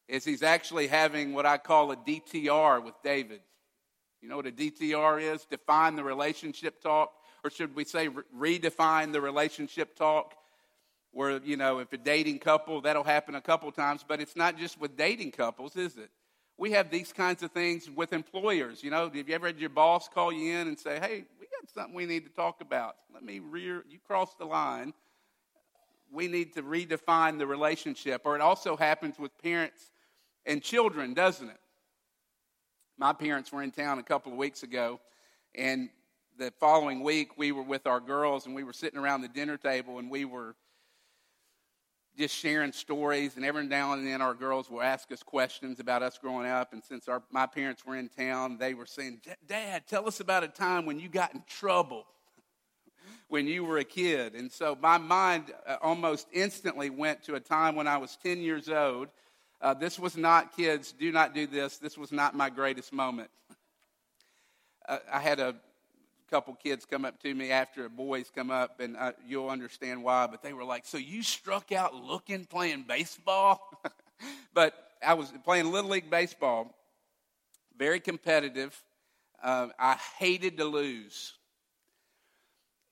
is 0.07 0.25
he's 0.25 0.41
actually 0.41 0.87
having 0.87 1.33
what 1.33 1.45
I 1.45 1.59
call 1.59 1.91
a 1.91 1.97
DTR 1.97 2.83
with 2.83 2.95
David. 3.03 3.41
You 4.23 4.29
know 4.29 4.37
what 4.37 4.47
a 4.47 4.51
DTR 4.51 5.21
is? 5.21 5.45
Define 5.45 5.95
the 5.95 6.03
relationship 6.03 6.81
talk 6.81 7.11
or 7.43 7.49
should 7.49 7.75
we 7.75 7.83
say 7.83 8.07
re- 8.07 8.59
redefine 8.59 9.11
the 9.11 9.21
relationship 9.21 9.95
talk? 9.95 10.35
Where, 11.11 11.39
you 11.43 11.57
know, 11.57 11.77
if 11.79 11.93
a 11.93 11.97
dating 11.97 12.39
couple, 12.39 12.81
that'll 12.81 13.03
happen 13.03 13.35
a 13.35 13.41
couple 13.41 13.71
times, 13.71 14.03
but 14.07 14.19
it's 14.19 14.35
not 14.35 14.57
just 14.57 14.79
with 14.79 14.97
dating 14.97 15.31
couples, 15.31 15.75
is 15.75 15.97
it? 15.97 16.09
We 16.57 16.71
have 16.71 16.89
these 16.89 17.13
kinds 17.13 17.43
of 17.43 17.51
things 17.51 17.89
with 17.89 18.13
employers. 18.13 18.83
You 18.83 18.89
know, 18.89 19.09
have 19.09 19.15
you 19.15 19.35
ever 19.35 19.47
had 19.47 19.59
your 19.59 19.69
boss 19.69 20.07
call 20.07 20.31
you 20.31 20.53
in 20.53 20.67
and 20.67 20.79
say, 20.79 20.99
hey, 20.99 21.25
we 21.39 21.45
got 21.45 21.69
something 21.73 21.93
we 21.93 22.07
need 22.07 22.25
to 22.25 22.31
talk 22.31 22.61
about. 22.61 22.95
Let 23.13 23.23
me 23.23 23.39
rear, 23.39 23.83
you 23.87 23.99
crossed 24.07 24.39
the 24.39 24.45
line. 24.45 24.93
We 26.11 26.27
need 26.27 26.53
to 26.53 26.63
redefine 26.63 27.37
the 27.37 27.47
relationship. 27.47 28.21
Or 28.25 28.35
it 28.35 28.41
also 28.41 28.75
happens 28.75 29.19
with 29.19 29.31
parents 29.41 29.91
and 30.45 30.61
children, 30.61 31.13
doesn't 31.13 31.49
it? 31.49 31.59
My 32.97 33.13
parents 33.13 33.51
were 33.51 33.63
in 33.63 33.71
town 33.71 33.99
a 33.99 34.03
couple 34.03 34.31
of 34.31 34.37
weeks 34.37 34.63
ago, 34.63 34.99
and 35.55 35.89
the 36.37 36.51
following 36.59 37.03
week 37.03 37.37
we 37.37 37.51
were 37.51 37.63
with 37.63 37.85
our 37.87 37.99
girls 37.99 38.45
and 38.45 38.55
we 38.55 38.63
were 38.63 38.73
sitting 38.73 38.99
around 38.99 39.21
the 39.21 39.27
dinner 39.27 39.57
table 39.57 39.99
and 39.99 40.09
we 40.09 40.25
were 40.25 40.55
just 42.17 42.35
sharing 42.35 42.71
stories, 42.71 43.37
and 43.37 43.45
every 43.45 43.65
now 43.65 43.93
and 43.93 44.05
then 44.05 44.21
our 44.21 44.33
girls 44.33 44.69
will 44.69 44.81
ask 44.81 45.11
us 45.11 45.23
questions 45.23 45.79
about 45.79 46.03
us 46.03 46.17
growing 46.17 46.45
up. 46.45 46.73
And 46.73 46.83
since 46.83 47.07
our, 47.07 47.23
my 47.31 47.47
parents 47.47 47.85
were 47.85 47.95
in 47.95 48.07
town, 48.07 48.57
they 48.59 48.75
were 48.75 48.85
saying, 48.85 49.21
Dad, 49.47 49.83
tell 49.87 50.07
us 50.07 50.19
about 50.19 50.43
a 50.43 50.47
time 50.47 50.85
when 50.85 50.99
you 50.99 51.09
got 51.09 51.33
in 51.33 51.41
trouble 51.47 52.05
when 53.29 53.47
you 53.47 53.63
were 53.63 53.79
a 53.79 53.83
kid. 53.83 54.35
And 54.35 54.51
so 54.51 54.77
my 54.79 54.97
mind 54.99 55.53
uh, 55.65 55.77
almost 55.81 56.27
instantly 56.31 56.91
went 56.91 57.23
to 57.23 57.35
a 57.35 57.39
time 57.39 57.75
when 57.75 57.87
I 57.87 57.97
was 57.97 58.15
10 58.21 58.41
years 58.41 58.69
old. 58.69 59.07
Uh, 59.59 59.73
this 59.73 59.97
was 59.97 60.15
not, 60.15 60.55
kids, 60.55 60.91
do 60.91 61.11
not 61.11 61.33
do 61.33 61.47
this. 61.47 61.77
This 61.77 61.97
was 61.97 62.11
not 62.11 62.35
my 62.35 62.49
greatest 62.49 62.93
moment. 62.93 63.29
Uh, 64.85 64.97
I 65.09 65.21
had 65.21 65.39
a 65.39 65.55
couple 66.29 66.55
kids 66.55 66.85
come 66.85 67.05
up 67.05 67.21
to 67.21 67.33
me 67.33 67.51
after 67.51 67.87
boys 67.89 68.31
come 68.33 68.51
up, 68.51 68.79
and 68.79 68.97
uh, 68.97 69.11
you'll 69.27 69.49
understand 69.49 70.03
why. 70.03 70.27
But 70.27 70.41
they 70.41 70.53
were 70.53 70.63
like, 70.63 70.85
"So 70.85 70.97
you 70.97 71.23
struck 71.23 71.71
out 71.71 71.95
looking 71.95 72.45
playing 72.45 72.85
baseball?" 72.87 73.59
but 74.53 74.73
I 75.05 75.13
was 75.13 75.31
playing 75.43 75.71
little 75.71 75.89
league 75.91 76.09
baseball, 76.09 76.75
very 77.77 77.99
competitive. 77.99 78.81
Uh, 79.41 79.67
I 79.77 79.97
hated 80.17 80.57
to 80.57 80.65
lose. 80.65 81.33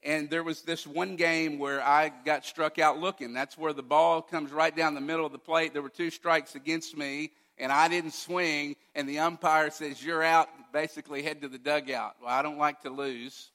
And 0.03 0.29
there 0.29 0.43
was 0.43 0.63
this 0.63 0.87
one 0.87 1.15
game 1.15 1.59
where 1.59 1.81
I 1.81 2.11
got 2.25 2.43
struck 2.43 2.79
out 2.79 2.97
looking. 2.97 3.33
That's 3.33 3.57
where 3.57 3.71
the 3.71 3.83
ball 3.83 4.21
comes 4.21 4.51
right 4.51 4.75
down 4.75 4.95
the 4.95 5.01
middle 5.01 5.25
of 5.25 5.31
the 5.31 5.37
plate. 5.37 5.73
There 5.73 5.83
were 5.83 5.89
two 5.89 6.09
strikes 6.09 6.55
against 6.55 6.97
me, 6.97 7.31
and 7.61 7.71
I 7.71 7.87
didn't 7.87 8.11
swing, 8.11 8.75
and 8.95 9.07
the 9.07 9.19
umpire 9.19 9.69
says, 9.69 10.03
You're 10.03 10.23
out, 10.23 10.49
basically 10.73 11.21
head 11.21 11.41
to 11.41 11.47
the 11.47 11.59
dugout. 11.59 12.15
Well, 12.19 12.29
I 12.29 12.41
don't 12.41 12.57
like 12.57 12.81
to 12.81 12.89
lose, 12.89 13.51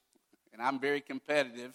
and 0.52 0.62
I'm 0.62 0.78
very 0.78 1.00
competitive. 1.00 1.74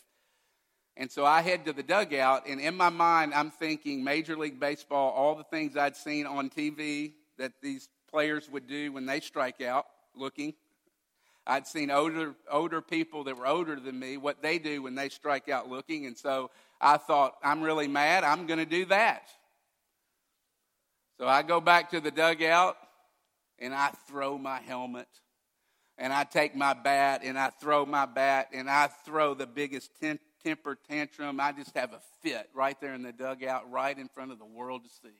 And 0.97 1.11
so 1.11 1.25
I 1.25 1.41
head 1.41 1.65
to 1.65 1.73
the 1.73 1.83
dugout, 1.83 2.47
and 2.47 2.59
in 2.59 2.75
my 2.75 2.89
mind, 2.89 3.33
I'm 3.33 3.51
thinking 3.51 4.03
Major 4.03 4.35
League 4.35 4.59
Baseball, 4.59 5.11
all 5.11 5.35
the 5.35 5.43
things 5.43 5.75
I'd 5.75 5.95
seen 5.95 6.25
on 6.25 6.49
TV 6.49 7.13
that 7.37 7.51
these 7.61 7.89
players 8.09 8.49
would 8.49 8.67
do 8.67 8.93
when 8.93 9.05
they 9.05 9.19
strike 9.19 9.61
out 9.61 9.85
looking. 10.15 10.53
I'd 11.45 11.67
seen 11.67 11.91
older, 11.91 12.35
older 12.49 12.81
people 12.81 13.23
that 13.25 13.37
were 13.37 13.47
older 13.47 13.79
than 13.79 13.99
me, 13.99 14.17
what 14.17 14.41
they 14.41 14.59
do 14.59 14.83
when 14.83 14.95
they 14.95 15.09
strike 15.09 15.49
out 15.49 15.69
looking. 15.69 16.05
And 16.05 16.17
so 16.17 16.51
I 16.79 16.97
thought, 16.97 17.35
I'm 17.43 17.61
really 17.61 17.87
mad. 17.87 18.23
I'm 18.23 18.45
going 18.45 18.59
to 18.59 18.65
do 18.65 18.85
that. 18.85 19.23
So 21.21 21.27
I 21.27 21.43
go 21.43 21.61
back 21.61 21.91
to 21.91 22.01
the 22.01 22.09
dugout 22.09 22.77
and 23.59 23.75
I 23.75 23.91
throw 24.07 24.39
my 24.39 24.59
helmet 24.59 25.07
and 25.99 26.11
I 26.11 26.23
take 26.23 26.55
my 26.55 26.73
bat 26.73 27.21
and 27.23 27.37
I 27.37 27.51
throw 27.51 27.85
my 27.85 28.07
bat 28.07 28.47
and 28.51 28.67
I 28.67 28.87
throw 28.87 29.35
the 29.35 29.45
biggest 29.45 29.91
ten- 30.01 30.17
temper 30.43 30.75
tantrum. 30.89 31.39
I 31.39 31.51
just 31.51 31.77
have 31.77 31.93
a 31.93 31.99
fit 32.23 32.49
right 32.55 32.75
there 32.81 32.95
in 32.95 33.03
the 33.03 33.11
dugout, 33.11 33.69
right 33.69 33.95
in 33.95 34.07
front 34.07 34.31
of 34.31 34.39
the 34.39 34.45
world 34.45 34.83
to 34.83 34.89
see. 34.89 35.13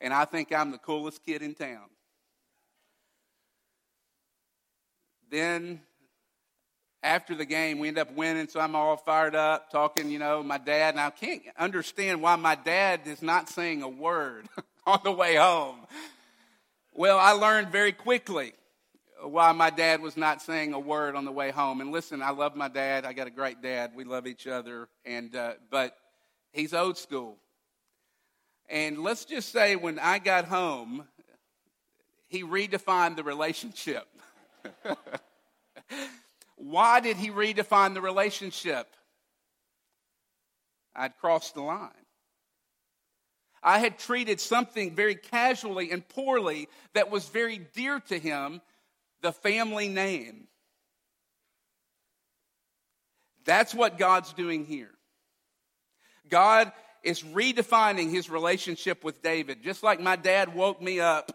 And 0.00 0.14
I 0.14 0.24
think 0.24 0.54
I'm 0.54 0.70
the 0.70 0.78
coolest 0.78 1.22
kid 1.22 1.42
in 1.42 1.54
town. 1.54 1.90
Then 5.30 5.82
after 7.02 7.34
the 7.34 7.44
game, 7.44 7.78
we 7.78 7.88
end 7.88 7.98
up 7.98 8.10
winning, 8.14 8.48
so 8.48 8.58
I'm 8.58 8.74
all 8.74 8.96
fired 8.96 9.34
up, 9.34 9.70
talking, 9.70 10.10
you 10.10 10.18
know, 10.18 10.42
my 10.42 10.56
dad. 10.56 10.94
And 10.94 11.00
I 11.00 11.10
can't 11.10 11.42
understand 11.58 12.22
why 12.22 12.36
my 12.36 12.54
dad 12.54 13.02
is 13.04 13.20
not 13.20 13.50
saying 13.50 13.82
a 13.82 13.88
word. 13.88 14.48
on 14.92 15.00
the 15.04 15.12
way 15.12 15.34
home. 15.34 15.76
Well, 16.94 17.18
I 17.18 17.32
learned 17.32 17.68
very 17.68 17.92
quickly 17.92 18.54
why 19.22 19.52
my 19.52 19.68
dad 19.68 20.00
was 20.00 20.16
not 20.16 20.40
saying 20.40 20.72
a 20.72 20.80
word 20.80 21.14
on 21.14 21.26
the 21.26 21.32
way 21.32 21.50
home. 21.50 21.82
And 21.82 21.92
listen, 21.92 22.22
I 22.22 22.30
love 22.30 22.56
my 22.56 22.68
dad. 22.68 23.04
I 23.04 23.12
got 23.12 23.26
a 23.26 23.30
great 23.30 23.60
dad. 23.60 23.90
We 23.94 24.04
love 24.04 24.26
each 24.26 24.46
other. 24.46 24.88
And 25.04 25.36
uh, 25.36 25.54
but 25.70 25.94
he's 26.52 26.72
old 26.72 26.96
school. 26.96 27.36
And 28.70 29.02
let's 29.02 29.26
just 29.26 29.52
say 29.52 29.76
when 29.76 29.98
I 29.98 30.18
got 30.18 30.46
home, 30.46 31.06
he 32.28 32.42
redefined 32.42 33.16
the 33.16 33.24
relationship. 33.24 34.06
Why 36.56 37.00
did 37.00 37.18
he 37.18 37.28
redefine 37.28 37.92
the 37.92 38.00
relationship? 38.00 38.86
I'd 40.96 41.16
crossed 41.18 41.54
the 41.54 41.62
line. 41.62 41.90
I 43.62 43.78
had 43.78 43.98
treated 43.98 44.40
something 44.40 44.94
very 44.94 45.14
casually 45.14 45.90
and 45.90 46.06
poorly 46.08 46.68
that 46.94 47.10
was 47.10 47.28
very 47.28 47.58
dear 47.58 48.00
to 48.08 48.18
him 48.18 48.60
the 49.22 49.32
family 49.32 49.88
name. 49.88 50.46
That's 53.44 53.74
what 53.74 53.98
God's 53.98 54.32
doing 54.32 54.66
here. 54.66 54.90
God 56.28 56.70
is 57.02 57.22
redefining 57.22 58.10
his 58.10 58.28
relationship 58.28 59.02
with 59.02 59.22
David. 59.22 59.62
Just 59.62 59.82
like 59.82 60.00
my 60.00 60.16
dad 60.16 60.54
woke 60.54 60.82
me 60.82 61.00
up, 61.00 61.32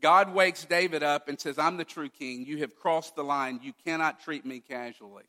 God 0.00 0.34
wakes 0.34 0.64
David 0.64 1.02
up 1.02 1.28
and 1.28 1.40
says, 1.40 1.58
I'm 1.58 1.76
the 1.76 1.84
true 1.84 2.08
king. 2.08 2.44
You 2.44 2.58
have 2.58 2.74
crossed 2.74 3.16
the 3.16 3.24
line. 3.24 3.60
You 3.62 3.72
cannot 3.84 4.20
treat 4.20 4.44
me 4.44 4.60
casually. 4.60 5.24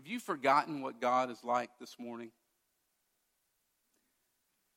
Have 0.00 0.06
you 0.06 0.18
forgotten 0.18 0.80
what 0.80 0.98
God 0.98 1.30
is 1.30 1.44
like 1.44 1.68
this 1.78 1.98
morning? 1.98 2.30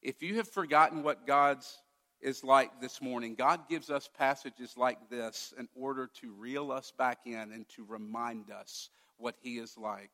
If 0.02 0.22
you 0.22 0.36
have 0.36 0.50
forgotten 0.50 1.02
what 1.02 1.26
God's 1.26 1.78
is 2.20 2.44
like 2.44 2.82
this 2.82 3.02
morning, 3.02 3.36
God 3.36 3.70
gives 3.70 3.90
us 3.90 4.10
passages 4.18 4.74
like 4.76 5.10
this 5.10 5.54
in 5.58 5.70
order 5.78 6.10
to 6.20 6.34
reel 6.34 6.74
us 6.74 6.92
back 6.98 7.20
in 7.24 7.54
and 7.54 7.66
to 7.70 7.86
remind 7.86 8.52
us 8.52 8.90
what 9.16 9.36
He 9.42 9.60
is 9.60 9.78
like. 9.78 10.10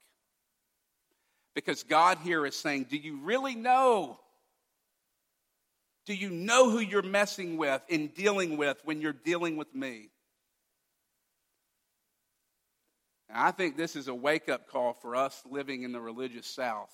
Because 1.56 1.82
God 1.82 2.20
here 2.24 2.46
is 2.46 2.56
saying, 2.56 2.84
Do 2.84 2.98
you 2.98 3.18
really 3.24 3.56
know? 3.56 4.20
Do 6.06 6.14
you 6.14 6.30
know 6.30 6.70
who 6.70 6.82
you're 6.82 7.02
messing 7.02 7.58
with 7.58 7.82
and 7.90 8.14
dealing 8.14 8.58
with 8.58 8.80
when 8.84 9.02
you're 9.02 9.12
dealing 9.12 9.58
with 9.58 9.74
me? 9.74 10.10
And 13.30 13.38
I 13.38 13.52
think 13.52 13.78
this 13.78 13.96
is 13.96 14.08
a 14.08 14.16
wake 14.16 14.50
up 14.50 14.68
call 14.68 14.94
for 14.94 15.16
us 15.16 15.42
living 15.50 15.84
in 15.84 15.92
the 15.92 16.02
religious 16.02 16.48
South. 16.48 16.92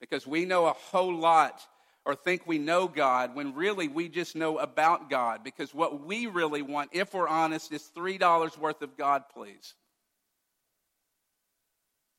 Because 0.00 0.26
we 0.26 0.44
know 0.44 0.66
a 0.66 0.72
whole 0.72 1.14
lot 1.14 1.62
or 2.04 2.14
think 2.14 2.46
we 2.46 2.58
know 2.58 2.86
God 2.86 3.34
when 3.34 3.54
really 3.54 3.88
we 3.88 4.08
just 4.08 4.36
know 4.36 4.58
about 4.58 5.08
God. 5.08 5.42
Because 5.42 5.74
what 5.74 6.04
we 6.04 6.26
really 6.26 6.62
want, 6.62 6.90
if 6.92 7.14
we're 7.14 7.28
honest, 7.28 7.72
is 7.72 7.90
$3 7.96 8.58
worth 8.58 8.82
of 8.82 8.96
God, 8.96 9.24
please. 9.32 9.74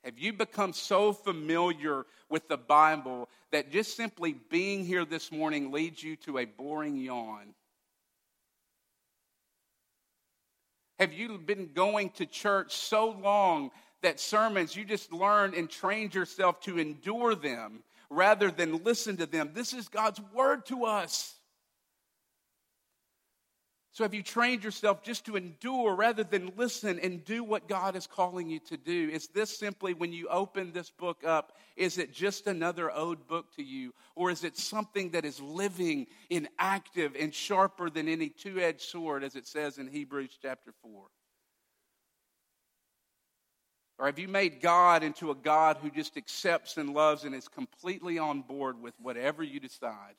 Have 0.03 0.17
you 0.17 0.31
become 0.31 0.73
so 0.73 1.11
familiar 1.11 2.05
with 2.29 2.47
the 2.47 2.57
Bible 2.57 3.29
that 3.51 3.71
just 3.71 3.97
simply 3.97 4.35
being 4.49 4.85
here 4.85 5.03
this 5.03 5.31
morning 5.31 5.71
leads 5.71 6.01
you 6.01 6.15
to 6.17 6.37
a 6.37 6.45
boring 6.45 6.97
yawn? 6.97 7.53
Have 10.99 11.13
you 11.13 11.37
been 11.37 11.71
going 11.73 12.09
to 12.11 12.25
church 12.25 12.75
so 12.75 13.11
long 13.11 13.71
that 14.01 14.19
sermons 14.19 14.75
you 14.75 14.83
just 14.83 15.11
learned 15.13 15.53
and 15.53 15.69
trained 15.69 16.15
yourself 16.15 16.59
to 16.61 16.79
endure 16.79 17.35
them 17.35 17.83
rather 18.09 18.49
than 18.49 18.83
listen 18.83 19.17
to 19.17 19.25
them? 19.25 19.51
This 19.53 19.73
is 19.73 19.87
God's 19.87 20.21
word 20.33 20.65
to 20.67 20.85
us. 20.85 21.36
So, 23.97 24.03
have 24.03 24.13
you 24.13 24.21
trained 24.21 24.63
yourself 24.63 25.01
just 25.01 25.25
to 25.25 25.37
endure 25.37 25.95
rather 25.95 26.23
than 26.23 26.51
listen 26.55 26.99
and 26.99 27.25
do 27.25 27.43
what 27.43 27.67
God 27.67 27.95
is 27.95 28.05
calling 28.05 28.47
you 28.47 28.59
to 28.67 28.77
do? 28.77 29.09
Is 29.11 29.27
this 29.29 29.57
simply 29.57 29.95
when 29.95 30.13
you 30.13 30.27
open 30.27 30.71
this 30.71 30.91
book 30.91 31.23
up, 31.25 31.57
is 31.75 31.97
it 31.97 32.13
just 32.13 32.45
another 32.45 32.95
ode 32.95 33.27
book 33.27 33.51
to 33.55 33.63
you? 33.63 33.95
Or 34.13 34.29
is 34.29 34.43
it 34.43 34.55
something 34.55 35.09
that 35.13 35.25
is 35.25 35.41
living 35.41 36.05
and 36.29 36.47
active 36.59 37.15
and 37.19 37.33
sharper 37.33 37.89
than 37.89 38.07
any 38.07 38.29
two 38.29 38.59
edged 38.59 38.81
sword, 38.81 39.23
as 39.23 39.35
it 39.35 39.47
says 39.47 39.79
in 39.79 39.87
Hebrews 39.87 40.37
chapter 40.39 40.75
4? 40.83 41.07
Or 43.97 44.05
have 44.05 44.19
you 44.19 44.27
made 44.27 44.61
God 44.61 45.01
into 45.01 45.31
a 45.31 45.35
God 45.35 45.77
who 45.81 45.89
just 45.89 46.17
accepts 46.17 46.77
and 46.77 46.93
loves 46.93 47.23
and 47.23 47.33
is 47.33 47.47
completely 47.47 48.19
on 48.19 48.43
board 48.43 48.79
with 48.79 48.93
whatever 48.99 49.41
you 49.41 49.59
decide? 49.59 50.13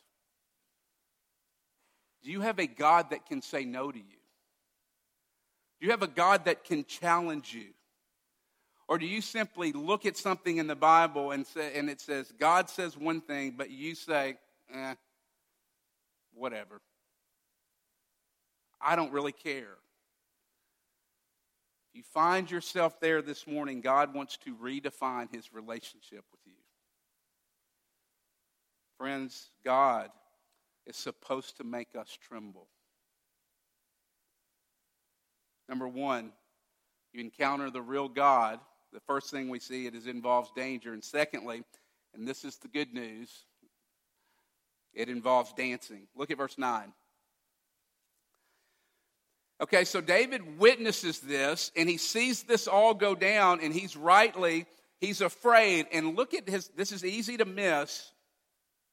Do 2.22 2.30
you 2.30 2.40
have 2.40 2.58
a 2.58 2.66
God 2.66 3.10
that 3.10 3.26
can 3.26 3.42
say 3.42 3.64
no 3.64 3.90
to 3.90 3.98
you? 3.98 4.04
Do 5.80 5.86
you 5.86 5.92
have 5.92 6.02
a 6.02 6.08
God 6.08 6.46
that 6.46 6.64
can 6.64 6.84
challenge 6.84 7.54
you? 7.54 7.68
Or 8.88 8.98
do 8.98 9.06
you 9.06 9.20
simply 9.20 9.72
look 9.72 10.06
at 10.06 10.16
something 10.16 10.56
in 10.56 10.66
the 10.66 10.74
Bible 10.74 11.30
and, 11.30 11.46
say, 11.46 11.78
and 11.78 11.90
it 11.90 12.00
says, 12.00 12.32
God 12.38 12.70
says 12.70 12.96
one 12.96 13.20
thing, 13.20 13.54
but 13.56 13.70
you 13.70 13.94
say, 13.94 14.38
eh, 14.74 14.94
whatever. 16.34 16.80
I 18.80 18.96
don't 18.96 19.12
really 19.12 19.32
care. 19.32 19.76
If 21.90 21.96
you 21.98 22.02
find 22.02 22.50
yourself 22.50 22.98
there 23.00 23.22
this 23.22 23.46
morning, 23.46 23.80
God 23.80 24.14
wants 24.14 24.36
to 24.38 24.54
redefine 24.54 25.32
his 25.32 25.52
relationship 25.52 26.24
with 26.32 26.40
you. 26.46 26.52
Friends, 28.96 29.50
God 29.64 30.10
is 30.88 30.96
supposed 30.96 31.58
to 31.58 31.64
make 31.64 31.88
us 31.96 32.18
tremble. 32.28 32.66
Number 35.68 35.86
one, 35.86 36.32
you 37.12 37.20
encounter 37.20 37.70
the 37.70 37.82
real 37.82 38.08
God. 38.08 38.58
The 38.92 39.00
first 39.00 39.30
thing 39.30 39.50
we 39.50 39.58
see 39.58 39.86
it 39.86 39.94
is 39.94 40.06
involves 40.06 40.50
danger. 40.56 40.94
And 40.94 41.04
secondly, 41.04 41.62
and 42.14 42.26
this 42.26 42.44
is 42.44 42.56
the 42.56 42.68
good 42.68 42.94
news, 42.94 43.44
it 44.94 45.10
involves 45.10 45.52
dancing. 45.52 46.08
Look 46.16 46.30
at 46.30 46.38
verse 46.38 46.56
9. 46.56 46.92
Okay, 49.60 49.84
so 49.84 50.00
David 50.00 50.58
witnesses 50.58 51.18
this 51.20 51.70
and 51.76 51.88
he 51.88 51.98
sees 51.98 52.44
this 52.44 52.66
all 52.66 52.94
go 52.94 53.14
down 53.14 53.60
and 53.60 53.74
he's 53.74 53.96
rightly 53.96 54.66
he's 55.00 55.20
afraid 55.20 55.86
and 55.92 56.16
look 56.16 56.32
at 56.32 56.48
his 56.48 56.68
this 56.76 56.92
is 56.92 57.04
easy 57.04 57.36
to 57.36 57.44
miss 57.44 58.12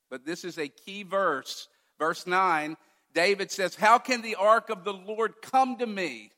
but 0.09 0.25
this 0.25 0.43
is 0.43 0.57
a 0.57 0.67
key 0.67 1.03
verse. 1.03 1.67
Verse 1.99 2.27
9, 2.27 2.75
David 3.13 3.51
says, 3.51 3.75
How 3.75 3.97
can 3.97 4.21
the 4.21 4.35
ark 4.35 4.69
of 4.69 4.83
the 4.83 4.93
Lord 4.93 5.35
come 5.41 5.77
to 5.77 5.85
me? 5.85 6.31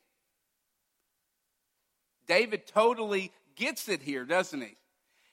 David 2.26 2.66
totally 2.66 3.32
gets 3.56 3.88
it 3.88 4.02
here, 4.02 4.24
doesn't 4.24 4.60
he? 4.60 4.76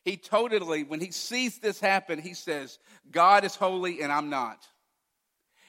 He 0.04 0.18
totally, 0.18 0.84
when 0.84 1.00
he 1.00 1.12
sees 1.12 1.60
this 1.60 1.80
happen, 1.80 2.20
he 2.20 2.34
says, 2.34 2.80
God 3.12 3.44
is 3.44 3.56
holy 3.56 4.02
and 4.02 4.12
I'm 4.12 4.30
not. 4.30 4.66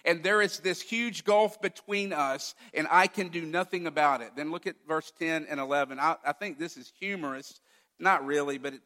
And 0.04 0.22
there 0.22 0.40
is 0.40 0.60
this 0.60 0.80
huge 0.80 1.24
gulf 1.24 1.60
between 1.60 2.12
us, 2.12 2.54
and 2.72 2.86
I 2.90 3.08
can 3.08 3.28
do 3.28 3.42
nothing 3.42 3.88
about 3.88 4.20
it. 4.20 4.36
Then 4.36 4.52
look 4.52 4.68
at 4.68 4.76
verse 4.86 5.12
10 5.18 5.46
and 5.50 5.58
11. 5.58 5.98
I, 5.98 6.14
I 6.24 6.32
think 6.32 6.58
this 6.58 6.76
is 6.76 6.92
humorous. 7.00 7.60
Not 7.98 8.24
really, 8.24 8.56
but 8.56 8.74
it, 8.74 8.82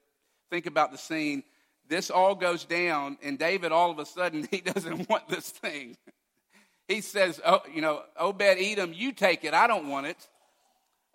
think 0.50 0.64
about 0.64 0.92
the 0.92 0.98
scene 0.98 1.42
this 1.90 2.09
all 2.09 2.37
goes 2.37 2.64
down, 2.64 3.18
and 3.20 3.37
David 3.37 3.72
all 3.72 3.90
of 3.90 3.98
a 3.98 4.07
sudden 4.07 4.48
he 4.50 4.61
doesn't 4.61 5.11
want 5.11 5.29
this 5.29 5.50
thing. 5.50 5.96
He 6.88 7.03
says, 7.03 7.40
oh, 7.44 7.61
you 7.72 7.83
know, 7.83 8.03
Obed 8.16 8.42
Edom, 8.42 8.92
you 8.94 9.12
take 9.12 9.44
it. 9.44 9.53
I 9.53 9.66
don't 9.66 9.88
want 9.88 10.07
it. 10.07 10.29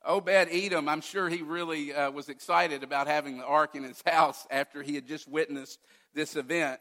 Obed 0.06 0.30
Edom, 0.30 0.88
I'm 0.88 1.02
sure 1.02 1.28
he 1.30 1.42
really 1.42 1.94
uh, 1.94 2.12
was 2.12 2.30
excited 2.30 2.84
about 2.84 3.08
having 3.08 3.38
the 3.38 3.46
ark 3.46 3.76
in 3.76 3.84
his 3.84 4.02
house 4.06 4.46
after 4.52 4.84
he 4.84 4.96
had 4.96 5.08
just 5.08 5.28
witnessed 5.28 5.80
this 6.14 6.36
event. 6.36 6.80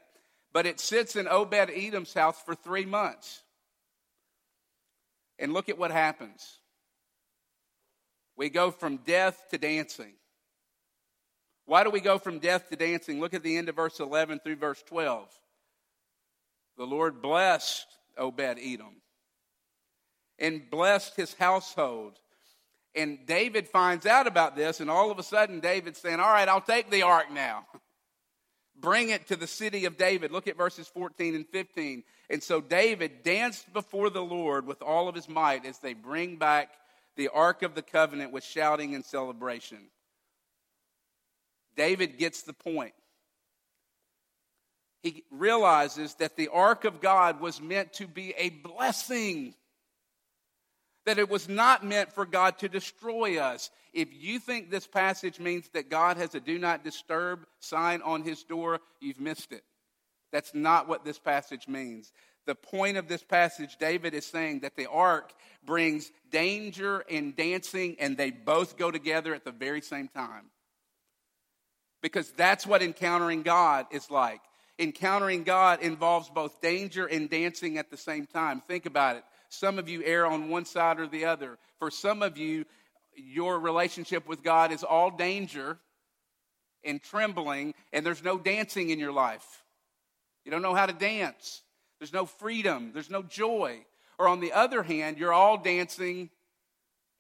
But 0.53 0.67
it 0.67 0.79
sits 0.79 1.17
in 1.17 1.27
Obed 1.27 1.55
Edom's 1.55 2.13
house 2.13 2.41
for 2.45 2.55
three 2.55 2.85
months. 2.85 3.43
And 5.39 5.53
look 5.53 5.69
at 5.69 5.79
what 5.79 5.91
happens. 5.91 6.59
We 8.37 8.51
go 8.51 8.71
from 8.71 8.99
death 8.99 9.41
to 9.51 9.59
dancing. 9.59 10.15
Why 11.67 11.85
do 11.85 11.91
we 11.91 12.01
go 12.01 12.19
from 12.19 12.39
death 12.39 12.69
to 12.71 12.77
dancing? 12.77 13.21
Look 13.21 13.35
at 13.35 13.43
the 13.43 13.57
end 13.57 13.69
of 13.69 13.77
verse 13.77 14.01
11 14.01 14.41
through 14.41 14.57
verse 14.57 14.83
12. 14.87 15.29
The 16.77 16.85
Lord 16.85 17.23
blessed 17.23 17.87
Obed 18.19 18.59
Edom 18.61 18.97
and 20.39 20.69
blessed 20.71 21.17
his 21.17 21.35
household. 21.35 22.19
And 22.95 23.27
David 23.27 23.69
finds 23.69 24.07
out 24.07 24.27
about 24.27 24.57
this, 24.57 24.81
and 24.81 24.91
all 24.91 25.11
of 25.11 25.19
a 25.19 25.23
sudden, 25.23 25.61
David's 25.61 25.99
saying, 25.99 26.21
All 26.21 26.33
right, 26.33 26.49
I'll 26.49 26.61
take 26.61 26.91
the 26.91 27.03
ark 27.03 27.33
now. 27.33 27.67
Bring 28.77 29.11
it 29.11 29.29
to 29.29 29.37
the 29.37 29.47
city 29.47 29.85
of 29.85 29.97
David. 29.97 30.31
Look 30.31 30.47
at 30.47 30.57
verses 30.57 30.89
14 30.89 31.35
and 31.35 31.47
15. 31.47 32.05
And 32.29 32.43
so 32.43 32.61
David 32.61 33.23
danced 33.23 33.73
before 33.73 34.11
the 34.11 34.23
Lord 34.23 34.67
with 34.67 34.83
all 34.83 35.09
of 35.09 35.15
his 35.15 35.29
might 35.29 35.65
as 35.65 35.79
they 35.79 35.95
bring 35.95 36.37
back 36.37 36.71
the 37.17 37.29
ark 37.29 37.63
of 37.63 37.75
the 37.75 37.83
covenant 37.83 38.33
with 38.33 38.45
shouting 38.45 38.95
and 38.95 39.05
celebration. 39.05 39.79
David 41.77 42.19
gets 42.19 42.43
the 42.43 42.53
point. 42.53 42.95
He 45.03 45.25
realizes 45.31 46.15
that 46.15 46.37
the 46.37 46.49
ark 46.49 46.85
of 46.85 47.03
God 47.03 47.41
was 47.41 47.61
meant 47.61 47.93
to 47.95 48.07
be 48.07 48.33
a 48.39 48.49
blessing, 48.49 49.55
that 51.05 51.19
it 51.19 51.29
was 51.29 51.47
not 51.47 51.85
meant 51.85 52.13
for 52.13 52.25
God 52.25 52.59
to 52.61 52.71
destroy 52.71 53.39
us. 53.39 53.71
If 53.93 54.09
you 54.13 54.39
think 54.39 54.71
this 54.71 54.87
passage 54.87 55.39
means 55.39 55.69
that 55.75 55.91
God 55.91 56.17
has 56.17 56.35
a 56.35 56.41
do 56.41 56.59
not 56.59 56.85
disturb 56.85 57.47
sign 57.61 58.01
on 58.01 58.23
his 58.23 58.45
door, 58.45 58.81
you've 58.99 59.21
missed 59.21 59.53
it. 59.53 59.65
That's 60.33 60.55
not 60.55 60.89
what 60.89 61.05
this 61.05 61.19
passage 61.19 61.69
means. 61.69 62.11
The 62.47 62.55
point 62.55 62.97
of 62.97 63.07
this 63.07 63.23
passage, 63.23 63.77
David 63.79 64.15
is 64.15 64.25
saying 64.25 64.61
that 64.61 64.75
the 64.75 64.87
ark 64.87 65.35
brings 65.65 66.11
danger 66.31 67.05
and 67.11 67.37
dancing, 67.37 67.97
and 68.01 68.17
they 68.17 68.31
both 68.31 68.79
go 68.79 68.91
together 68.91 69.35
at 69.35 69.45
the 69.45 69.53
very 69.53 69.83
same 69.83 70.09
time 70.09 70.51
because 72.05 72.31
that's 72.33 72.67
what 72.67 72.83
encountering 72.83 73.43
God 73.43 73.87
is 73.91 74.11
like. 74.11 74.43
Encountering 74.79 75.43
God 75.43 75.81
involves 75.81 76.29
both 76.29 76.61
danger 76.61 77.07
and 77.07 77.31
dancing 77.31 77.79
at 77.79 77.91
the 77.91 77.97
same 77.97 78.27
time. 78.27 78.61
Think 78.69 78.85
about 78.85 79.17
it. 79.17 79.25
Some 79.49 79.79
of 79.79 79.89
you 79.89 80.03
err 80.05 80.27
on 80.27 80.51
one 80.51 80.67
side 80.67 81.01
or 81.01 81.07
the 81.07 81.25
other. 81.25 81.57
For 81.79 81.91
some 81.91 82.23
of 82.23 82.37
you, 82.37 82.67
your 83.17 83.59
relationship 83.59 84.29
with 84.29 84.43
God 84.43 84.71
is 84.71 84.85
all 84.85 85.11
danger 85.11 85.79
and 86.85 87.03
trembling, 87.03 87.73
and 87.91 88.05
there's 88.05 88.23
no 88.23 88.37
dancing 88.37 88.91
in 88.91 88.99
your 88.99 89.13
life. 89.13 89.65
You 90.45 90.51
don't 90.51 90.61
know 90.61 90.75
how 90.75 90.85
to 90.85 90.93
dance. 90.93 91.63
There's 92.01 92.13
no 92.13 92.27
freedom. 92.27 92.91
There's 92.93 93.09
no 93.09 93.23
joy. 93.23 93.87
Or 94.19 94.29
on 94.29 94.41
the 94.41 94.53
other 94.53 94.83
hand, 94.83 95.17
you're 95.17 95.33
all 95.33 95.57
dancing 95.57 96.29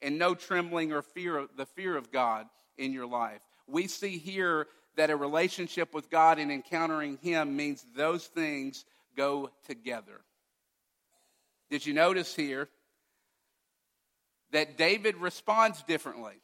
and 0.03 0.19
no 0.19 0.35
trembling 0.35 0.93
or 0.93 1.01
fear 1.01 1.47
the 1.57 1.65
fear 1.65 1.97
of 1.97 2.13
God 2.13 2.45
in 2.77 2.93
your 2.93 3.07
life 3.07 3.41
we 3.67 3.87
see 3.87 4.19
here 4.19 4.67
that 4.97 5.11
a 5.11 5.17
relationship 5.17 5.95
with 5.95 6.11
God 6.11 6.39
and 6.39 6.53
encountering 6.53 7.19
Him 7.23 7.57
means 7.57 7.85
those 7.97 8.27
things 8.27 8.85
go 9.17 9.51
together. 9.67 10.21
Did 11.71 11.85
you 11.87 11.95
notice 11.95 12.35
here 12.35 12.69
that 14.53 14.77
David 14.77 15.17
responds 15.17 15.83
differently? 15.83 16.35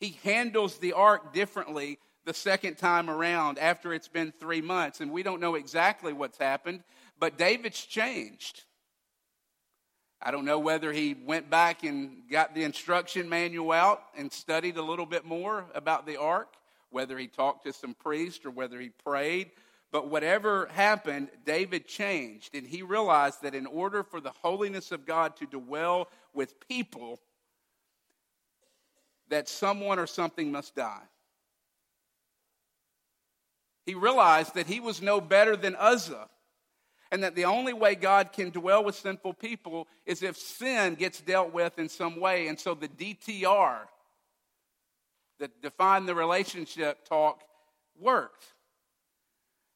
He 0.00 0.18
handles 0.24 0.78
the 0.78 0.92
ark 0.92 1.32
differently 1.32 1.98
the 2.24 2.34
second 2.34 2.76
time 2.76 3.08
around 3.08 3.58
after 3.58 3.94
it's 3.94 4.08
been 4.08 4.32
three 4.32 4.60
months. 4.60 5.00
And 5.00 5.12
we 5.12 5.22
don't 5.22 5.40
know 5.40 5.54
exactly 5.54 6.12
what's 6.12 6.38
happened, 6.38 6.82
but 7.18 7.38
David's 7.38 7.84
changed. 7.84 8.64
I 10.20 10.30
don't 10.30 10.44
know 10.44 10.58
whether 10.58 10.92
he 10.92 11.14
went 11.14 11.50
back 11.50 11.84
and 11.84 12.22
got 12.30 12.54
the 12.54 12.64
instruction 12.64 13.28
manual 13.28 13.72
out 13.72 14.02
and 14.16 14.32
studied 14.32 14.76
a 14.76 14.82
little 14.82 15.06
bit 15.06 15.24
more 15.24 15.66
about 15.74 16.06
the 16.06 16.16
ark, 16.16 16.54
whether 16.90 17.18
he 17.18 17.26
talked 17.26 17.64
to 17.66 17.72
some 17.72 17.94
priest 17.94 18.46
or 18.46 18.50
whether 18.50 18.80
he 18.80 18.88
prayed. 18.88 19.50
But 19.92 20.08
whatever 20.08 20.66
happened, 20.72 21.28
David 21.44 21.86
changed, 21.86 22.54
and 22.54 22.66
he 22.66 22.82
realized 22.82 23.42
that 23.42 23.54
in 23.54 23.66
order 23.66 24.02
for 24.02 24.20
the 24.20 24.32
holiness 24.42 24.90
of 24.90 25.06
God 25.06 25.36
to 25.36 25.46
dwell 25.46 26.08
with 26.34 26.58
people, 26.66 27.20
that 29.28 29.48
someone 29.48 29.98
or 29.98 30.06
something 30.06 30.50
must 30.50 30.74
die. 30.74 31.02
He 33.84 33.94
realized 33.94 34.54
that 34.54 34.66
he 34.66 34.80
was 34.80 35.00
no 35.00 35.20
better 35.20 35.56
than 35.56 35.76
Uzzah 35.76 36.28
and 37.10 37.22
that 37.22 37.34
the 37.34 37.44
only 37.44 37.72
way 37.72 37.94
God 37.94 38.32
can 38.32 38.50
dwell 38.50 38.84
with 38.84 38.96
sinful 38.96 39.34
people 39.34 39.86
is 40.04 40.22
if 40.22 40.36
sin 40.36 40.94
gets 40.94 41.20
dealt 41.20 41.52
with 41.52 41.78
in 41.78 41.88
some 41.88 42.20
way. 42.20 42.48
And 42.48 42.58
so 42.58 42.74
the 42.74 42.88
DTR, 42.88 43.78
that 45.38 45.62
define 45.62 46.06
the 46.06 46.14
relationship 46.14 47.04
talk, 47.04 47.42
worked. 48.00 48.44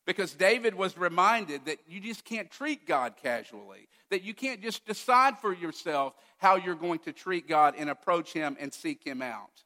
Because 0.07 0.33
David 0.33 0.75
was 0.75 0.97
reminded 0.97 1.67
that 1.67 1.79
you 1.87 2.01
just 2.01 2.25
can't 2.25 2.51
treat 2.51 2.87
God 2.87 3.15
casually, 3.23 3.89
that 4.11 4.23
you 4.23 4.35
can't 4.35 4.63
just 4.63 4.85
decide 4.87 5.39
for 5.39 5.53
yourself 5.53 6.15
how 6.39 6.57
you're 6.57 6.75
going 6.75 6.99
to 7.01 7.13
treat 7.13 7.47
God 7.47 7.75
and 7.77 7.89
approach 7.89 8.33
Him 8.33 8.57
and 8.59 8.73
seek 8.73 9.05
Him 9.05 9.23
out. 9.23 9.63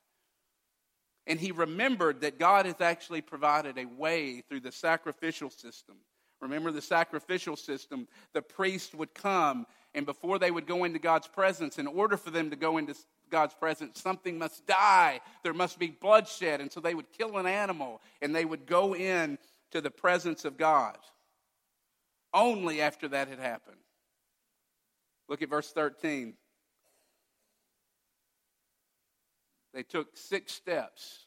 And 1.27 1.41
he 1.41 1.53
remembered 1.53 2.21
that 2.21 2.39
God 2.39 2.67
has 2.67 2.81
actually 2.81 3.23
provided 3.23 3.79
a 3.79 3.87
way 3.87 4.43
through 4.43 4.61
the 4.61 4.73
sacrificial 4.73 5.49
system 5.49 5.97
Remember 6.45 6.71
the 6.71 6.83
sacrificial 6.83 7.57
system. 7.57 8.07
The 8.35 8.43
priest 8.43 8.95
would 8.95 9.15
come, 9.15 9.67
and 9.95 10.05
before 10.05 10.39
they 10.39 10.51
would 10.51 10.67
go 10.67 10.85
into 10.85 10.99
God's 10.99 11.27
presence, 11.27 11.79
in 11.79 11.87
order 11.87 12.17
for 12.17 12.31
them 12.31 12.51
to 12.51 12.57
go 12.57 12.77
into 12.77 12.95
God's 13.31 13.55
presence, 13.55 14.01
something 14.01 14.39
must 14.39 14.67
die. 14.67 15.21
There 15.43 15.55
must 15.55 15.79
be 15.79 15.89
bloodshed. 15.89 16.61
And 16.61 16.71
so 16.71 16.81
they 16.81 16.95
would 16.95 17.11
kill 17.13 17.39
an 17.39 17.47
animal, 17.47 18.03
and 18.21 18.35
they 18.35 18.45
would 18.45 18.67
go 18.67 18.95
in 18.95 19.39
to 19.71 19.81
the 19.81 19.91
presence 19.91 20.45
of 20.45 20.59
God. 20.59 20.99
Only 22.35 22.83
after 22.83 23.09
that 23.09 23.29
had 23.29 23.39
happened. 23.39 23.79
Look 25.29 25.41
at 25.41 25.49
verse 25.49 25.73
13. 25.73 26.35
They 29.73 29.83
took 29.83 30.17
six 30.17 30.53
steps. 30.53 31.27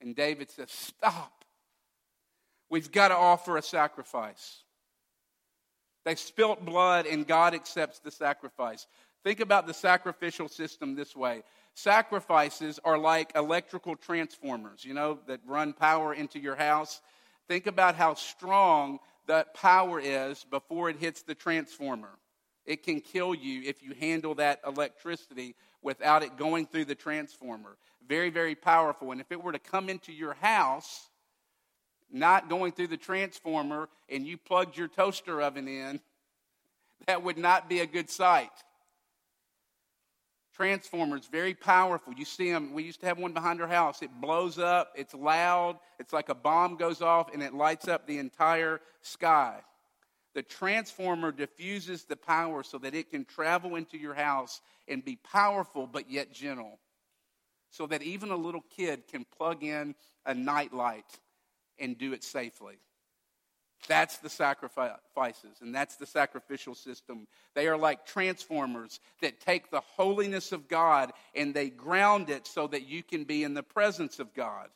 And 0.00 0.14
David 0.14 0.50
says, 0.50 0.70
Stop. 0.70 1.43
We've 2.70 2.90
got 2.90 3.08
to 3.08 3.16
offer 3.16 3.56
a 3.56 3.62
sacrifice. 3.62 4.62
They 6.04 6.14
spilt 6.16 6.64
blood, 6.64 7.06
and 7.06 7.26
God 7.26 7.54
accepts 7.54 7.98
the 7.98 8.10
sacrifice. 8.10 8.86
Think 9.22 9.40
about 9.40 9.66
the 9.66 9.74
sacrificial 9.74 10.48
system 10.48 10.94
this 10.94 11.16
way 11.16 11.42
sacrifices 11.74 12.78
are 12.84 12.98
like 12.98 13.32
electrical 13.34 13.96
transformers, 13.96 14.84
you 14.84 14.94
know, 14.94 15.18
that 15.26 15.40
run 15.46 15.72
power 15.72 16.14
into 16.14 16.38
your 16.38 16.54
house. 16.54 17.00
Think 17.48 17.66
about 17.66 17.96
how 17.96 18.14
strong 18.14 19.00
that 19.26 19.54
power 19.54 20.00
is 20.00 20.44
before 20.44 20.88
it 20.88 20.96
hits 20.96 21.22
the 21.22 21.34
transformer. 21.34 22.10
It 22.64 22.82
can 22.82 23.00
kill 23.00 23.34
you 23.34 23.62
if 23.64 23.82
you 23.82 23.92
handle 23.98 24.34
that 24.36 24.60
electricity 24.66 25.54
without 25.82 26.22
it 26.22 26.38
going 26.38 26.66
through 26.66 26.86
the 26.86 26.94
transformer. 26.94 27.76
Very, 28.06 28.30
very 28.30 28.54
powerful. 28.54 29.12
And 29.12 29.20
if 29.20 29.30
it 29.32 29.42
were 29.42 29.52
to 29.52 29.58
come 29.58 29.90
into 29.90 30.12
your 30.12 30.34
house, 30.34 31.08
not 32.14 32.48
going 32.48 32.72
through 32.72 32.86
the 32.86 32.96
transformer, 32.96 33.88
and 34.08 34.24
you 34.24 34.38
plugged 34.38 34.78
your 34.78 34.88
toaster 34.88 35.42
oven 35.42 35.66
in, 35.66 36.00
that 37.06 37.22
would 37.22 37.36
not 37.36 37.68
be 37.68 37.80
a 37.80 37.86
good 37.86 38.08
sight. 38.08 38.52
Transformers, 40.54 41.26
very 41.26 41.52
powerful. 41.52 42.12
You 42.12 42.24
see 42.24 42.52
them, 42.52 42.72
we 42.72 42.84
used 42.84 43.00
to 43.00 43.06
have 43.06 43.18
one 43.18 43.32
behind 43.32 43.60
our 43.60 43.66
house. 43.66 44.00
It 44.00 44.10
blows 44.20 44.60
up, 44.60 44.92
it's 44.94 45.12
loud, 45.12 45.78
it's 45.98 46.12
like 46.12 46.28
a 46.28 46.34
bomb 46.34 46.76
goes 46.76 47.02
off, 47.02 47.34
and 47.34 47.42
it 47.42 47.52
lights 47.52 47.88
up 47.88 48.06
the 48.06 48.18
entire 48.18 48.80
sky. 49.02 49.58
The 50.34 50.42
transformer 50.42 51.32
diffuses 51.32 52.04
the 52.04 52.16
power 52.16 52.62
so 52.62 52.78
that 52.78 52.94
it 52.94 53.10
can 53.10 53.24
travel 53.24 53.74
into 53.74 53.98
your 53.98 54.14
house 54.14 54.60
and 54.86 55.04
be 55.04 55.16
powerful 55.16 55.88
but 55.88 56.08
yet 56.08 56.32
gentle. 56.32 56.78
So 57.70 57.88
that 57.88 58.02
even 58.02 58.30
a 58.30 58.36
little 58.36 58.64
kid 58.76 59.08
can 59.10 59.26
plug 59.36 59.64
in 59.64 59.96
a 60.24 60.34
nightlight 60.34 61.18
and 61.78 61.98
do 61.98 62.12
it 62.12 62.24
safely. 62.24 62.78
That's 63.86 64.16
the 64.18 64.30
sacrifices, 64.30 65.58
and 65.60 65.74
that's 65.74 65.96
the 65.96 66.06
sacrificial 66.06 66.74
system. 66.74 67.26
They 67.54 67.68
are 67.68 67.76
like 67.76 68.06
transformers 68.06 68.98
that 69.20 69.40
take 69.40 69.70
the 69.70 69.80
holiness 69.80 70.52
of 70.52 70.68
God 70.68 71.12
and 71.34 71.52
they 71.52 71.68
ground 71.68 72.30
it 72.30 72.46
so 72.46 72.66
that 72.68 72.86
you 72.88 73.02
can 73.02 73.24
be 73.24 73.44
in 73.44 73.52
the 73.52 73.62
presence 73.62 74.18
of 74.18 74.32
God. 74.32 74.68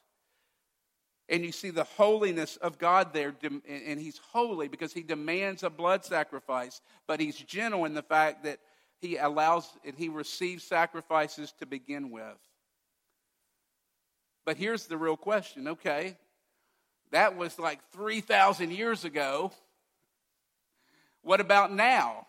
And 1.30 1.44
you 1.44 1.52
see 1.52 1.70
the 1.70 1.84
holiness 1.84 2.56
of 2.56 2.78
God 2.78 3.12
there, 3.12 3.34
and 3.42 4.00
He's 4.00 4.20
holy 4.32 4.68
because 4.68 4.92
He 4.92 5.02
demands 5.02 5.62
a 5.62 5.70
blood 5.70 6.04
sacrifice, 6.04 6.80
but 7.06 7.20
He's 7.20 7.36
gentle 7.36 7.86
in 7.86 7.94
the 7.94 8.02
fact 8.02 8.44
that 8.44 8.58
He 9.00 9.16
allows 9.16 9.70
and 9.84 9.96
He 9.96 10.08
receives 10.08 10.64
sacrifices 10.64 11.52
to 11.60 11.66
begin 11.66 12.10
with. 12.10 12.38
But 14.44 14.56
here's 14.56 14.86
the 14.86 14.96
real 14.96 15.16
question 15.18 15.68
okay, 15.68 16.16
that 17.10 17.36
was 17.36 17.58
like 17.58 17.80
3,000 17.92 18.70
years 18.70 19.04
ago. 19.04 19.52
What 21.22 21.40
about 21.40 21.72
now? 21.72 22.26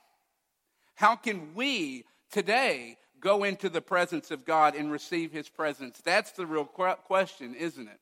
How 0.96 1.15
can 1.15 1.54
we 1.56 2.06
today 2.32 2.98
go 3.20 3.44
into 3.44 3.70
the 3.70 3.82
presence 3.82 4.32
of 4.32 4.46
God 4.46 4.76
and 4.76 4.92
receive 4.92 5.32
His 5.32 5.48
presence? 5.50 6.00
That's 6.04 6.32
the 6.32 6.46
real 6.46 6.65
question, 6.65 7.56
isn't 7.56 7.88
it? 7.88 8.00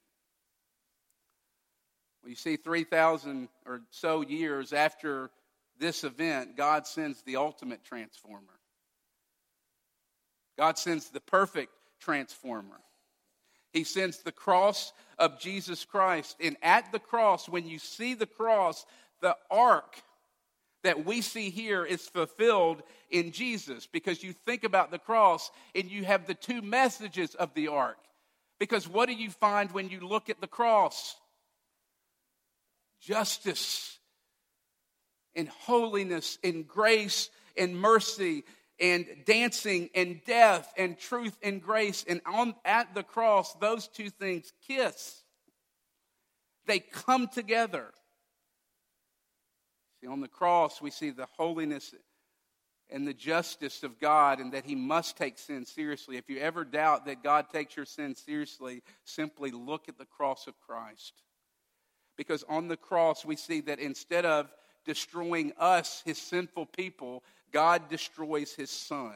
Well, 2.22 2.30
you 2.30 2.36
see, 2.36 2.56
3,000 2.56 3.48
or 3.66 3.82
so 3.92 4.22
years 4.22 4.74
after 4.74 5.30
this 5.80 6.04
event, 6.04 6.58
God 6.58 6.88
sends 6.88 7.22
the 7.22 7.36
ultimate 7.36 7.84
transformer. 7.84 8.42
God 10.58 10.80
sends 10.80 11.10
the 11.10 11.22
perfect 11.22 11.72
transformer. 12.00 12.80
He 13.74 13.84
sends 13.84 14.20
the 14.20 14.32
cross 14.32 14.94
of 15.18 15.40
Jesus 15.40 15.86
Christ. 15.86 16.38
And 16.40 16.58
at 16.62 16.92
the 16.92 17.00
cross, 17.00 17.50
when 17.50 17.68
you 17.68 17.80
see 17.80 18.14
the 18.14 18.26
cross, 18.26 18.86
the 19.22 19.36
ark 19.50 20.02
that 20.84 21.06
we 21.06 21.22
see 21.22 21.50
here 21.50 21.84
is 21.84 22.08
fulfilled 22.08 22.84
in 23.10 23.32
Jesus 23.32 23.88
because 23.88 24.24
you 24.24 24.34
think 24.34 24.64
about 24.64 24.92
the 24.92 25.00
cross 25.00 25.52
and 25.76 25.90
you 25.90 26.06
have 26.06 26.28
the 26.28 26.34
two 26.34 26.62
messages 26.62 27.36
of 27.36 27.54
the 27.54 27.68
ark. 27.68 27.98
Because 28.60 28.88
what 28.88 29.08
do 29.08 29.14
you 29.14 29.30
find 29.30 29.72
when 29.72 29.90
you 29.90 30.00
look 30.00 30.30
at 30.30 30.42
the 30.42 30.48
cross? 30.48 31.16
justice 33.02 34.00
and 35.36 35.48
holiness 35.50 36.38
and 36.44 36.68
grace 36.68 37.30
and 37.56 37.76
mercy 37.76 38.44
and 38.80 39.06
dancing 39.26 39.90
and 39.96 40.22
death 40.26 40.72
and 40.78 40.98
truth 40.98 41.38
and 41.42 41.62
grace. 41.62 42.06
And 42.08 42.22
on, 42.26 42.56
at 42.63 42.94
the 42.94 43.04
cross, 43.04 43.54
those 43.56 43.88
two 43.88 44.10
things 44.10 44.52
kiss. 44.68 45.24
They 46.66 46.80
come 46.80 47.28
together. 47.28 47.88
See, 50.02 50.08
on 50.08 50.22
the 50.22 50.28
cross, 50.28 50.82
we 50.82 50.92
see 50.92 51.10
the 51.10 51.28
holiness 51.38 51.94
and 52.90 53.08
the 53.08 53.13
justice 53.13 53.84
of 53.84 54.00
God 54.00 54.40
and 54.40 54.54
that 54.54 54.66
He 54.66 54.76
must 54.76 55.18
take 55.18 55.38
sin 55.38 55.66
seriously. 55.66 56.18
If 56.18 56.30
you 56.30 56.40
ever 56.40 56.63
doubt 56.63 57.06
that 57.06 57.24
God 57.24 57.50
takes 57.50 57.76
your 57.76 57.86
sin 57.86 58.16
seriously, 58.16 58.84
simply 59.04 59.52
look 59.52 59.90
at 59.90 59.98
the 59.98 60.06
cross 60.06 60.48
of 60.48 60.60
Christ 60.60 61.13
because 62.18 62.44
on 62.50 62.68
the 62.68 62.76
cross 62.76 63.24
we 63.24 63.36
see 63.36 63.62
that 63.62 63.80
instead 63.80 64.26
of 64.26 64.52
destroying 64.86 65.54
us, 65.58 66.02
his 66.06 66.18
sinful 66.18 66.66
people, 66.66 67.24
God 67.52 67.90
destroys 67.90 68.54
his 68.54 68.70
son. 68.70 69.16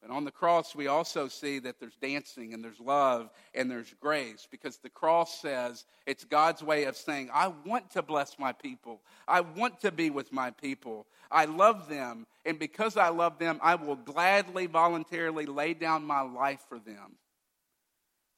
But 0.00 0.10
on 0.10 0.24
the 0.24 0.30
cross, 0.30 0.74
we 0.74 0.86
also 0.86 1.28
see 1.28 1.58
that 1.58 1.78
there's 1.78 1.96
dancing 1.96 2.54
and 2.54 2.64
there's 2.64 2.80
love 2.80 3.30
and 3.54 3.70
there's 3.70 3.94
grace 4.00 4.48
because 4.50 4.78
the 4.78 4.88
cross 4.88 5.40
says 5.40 5.84
it's 6.06 6.24
God's 6.24 6.62
way 6.62 6.84
of 6.84 6.96
saying, 6.96 7.28
I 7.34 7.48
want 7.66 7.90
to 7.90 8.02
bless 8.02 8.38
my 8.38 8.52
people. 8.52 9.02
I 9.28 9.42
want 9.42 9.80
to 9.80 9.92
be 9.92 10.08
with 10.08 10.32
my 10.32 10.52
people. 10.52 11.06
I 11.30 11.44
love 11.44 11.88
them. 11.88 12.26
And 12.46 12.58
because 12.58 12.96
I 12.96 13.10
love 13.10 13.38
them, 13.38 13.58
I 13.62 13.74
will 13.74 13.96
gladly, 13.96 14.66
voluntarily 14.66 15.44
lay 15.44 15.74
down 15.74 16.04
my 16.04 16.22
life 16.22 16.64
for 16.66 16.78
them 16.78 17.16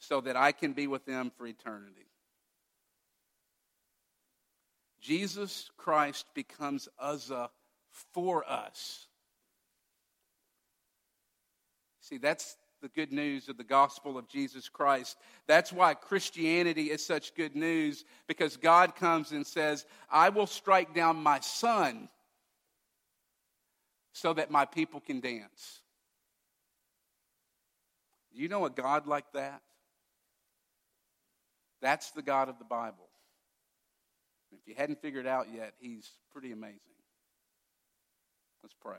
so 0.01 0.21
that 0.23 0.37
I 0.37 0.51
can 0.51 0.73
be 0.73 0.89
with 0.89 1.07
them 1.07 1.31
for 1.37 1.47
eternity. 1.47 2.07
Jesus 5.03 5.71
Christ 5.77 6.27
becomes 6.33 6.89
Uzzah 6.99 7.51
for 8.13 8.49
us. 8.49 9.09
See, 12.01 12.19
that's 12.19 12.57
the 12.81 12.89
good 12.89 13.13
news 13.13 13.49
of 13.49 13.57
the 13.57 13.65
gospel 13.65 14.17
of 14.17 14.29
Jesus 14.29 14.69
Christ. 14.69 15.17
That's 15.47 15.73
why 15.73 15.95
Christianity 15.95 16.91
is 16.91 17.05
such 17.05 17.35
good 17.35 17.55
news 17.55 18.05
because 18.27 18.57
God 18.57 18.97
comes 18.97 19.33
and 19.33 19.47
says, 19.47 19.87
I 20.11 20.29
will 20.29 20.47
strike 20.47 20.95
down 20.95 21.17
my 21.17 21.41
son 21.41 22.09
so 24.13 24.33
that 24.35 24.51
my 24.51 24.65
people 24.65 25.01
can 25.01 25.21
dance. 25.21 25.81
You 28.33 28.49
know 28.49 28.65
a 28.65 28.71
God 28.71 29.07
like 29.07 29.31
that? 29.33 29.63
That's 31.81 32.11
the 32.13 32.23
God 32.23 32.49
of 32.49 32.59
the 32.59 32.65
Bible. 32.65 33.09
If 34.53 34.69
you 34.69 34.75
hadn't 34.77 35.01
figured 35.01 35.27
out 35.27 35.47
yet, 35.53 35.75
he's 35.81 36.11
pretty 36.33 36.53
amazing. 36.53 36.79
Let's 38.63 38.75
pray. 38.81 38.99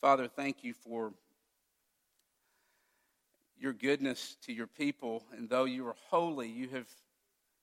Father, 0.00 0.28
thank 0.28 0.64
you 0.64 0.72
for 0.72 1.12
your 3.58 3.72
goodness 3.72 4.36
to 4.46 4.52
your 4.52 4.66
people. 4.66 5.22
And 5.36 5.48
though 5.48 5.64
you 5.64 5.86
are 5.86 5.96
holy, 6.08 6.48
you 6.48 6.68
have 6.68 6.86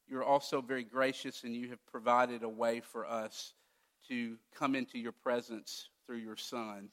you're 0.09 0.23
also 0.23 0.61
very 0.61 0.83
gracious 0.83 1.43
and 1.43 1.53
you 1.53 1.69
have 1.69 1.85
provided 1.87 2.43
a 2.43 2.49
way 2.49 2.79
for 2.79 3.05
us 3.05 3.53
to 4.07 4.37
come 4.55 4.73
into 4.73 4.97
your 4.97 5.11
presence 5.11 5.89
through 6.05 6.17
your 6.17 6.37
Son. 6.37 6.89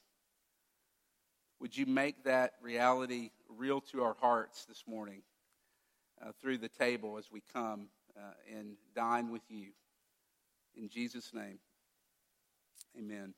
Would 1.61 1.77
you 1.77 1.87
make 1.87 2.24
that 2.24 2.55
reality 2.61 3.31
real 3.48 3.81
to 3.92 4.03
our 4.03 4.16
hearts 4.20 4.64
this 4.64 4.83
morning? 4.88 5.22
Uh, 6.24 6.32
through 6.40 6.58
the 6.58 6.68
table 6.68 7.16
as 7.18 7.30
we 7.30 7.42
come 7.52 7.88
uh, 8.16 8.32
and 8.56 8.76
dine 8.94 9.30
with 9.30 9.42
you. 9.48 9.68
In 10.76 10.88
Jesus' 10.88 11.32
name, 11.32 11.58
amen. 12.98 13.34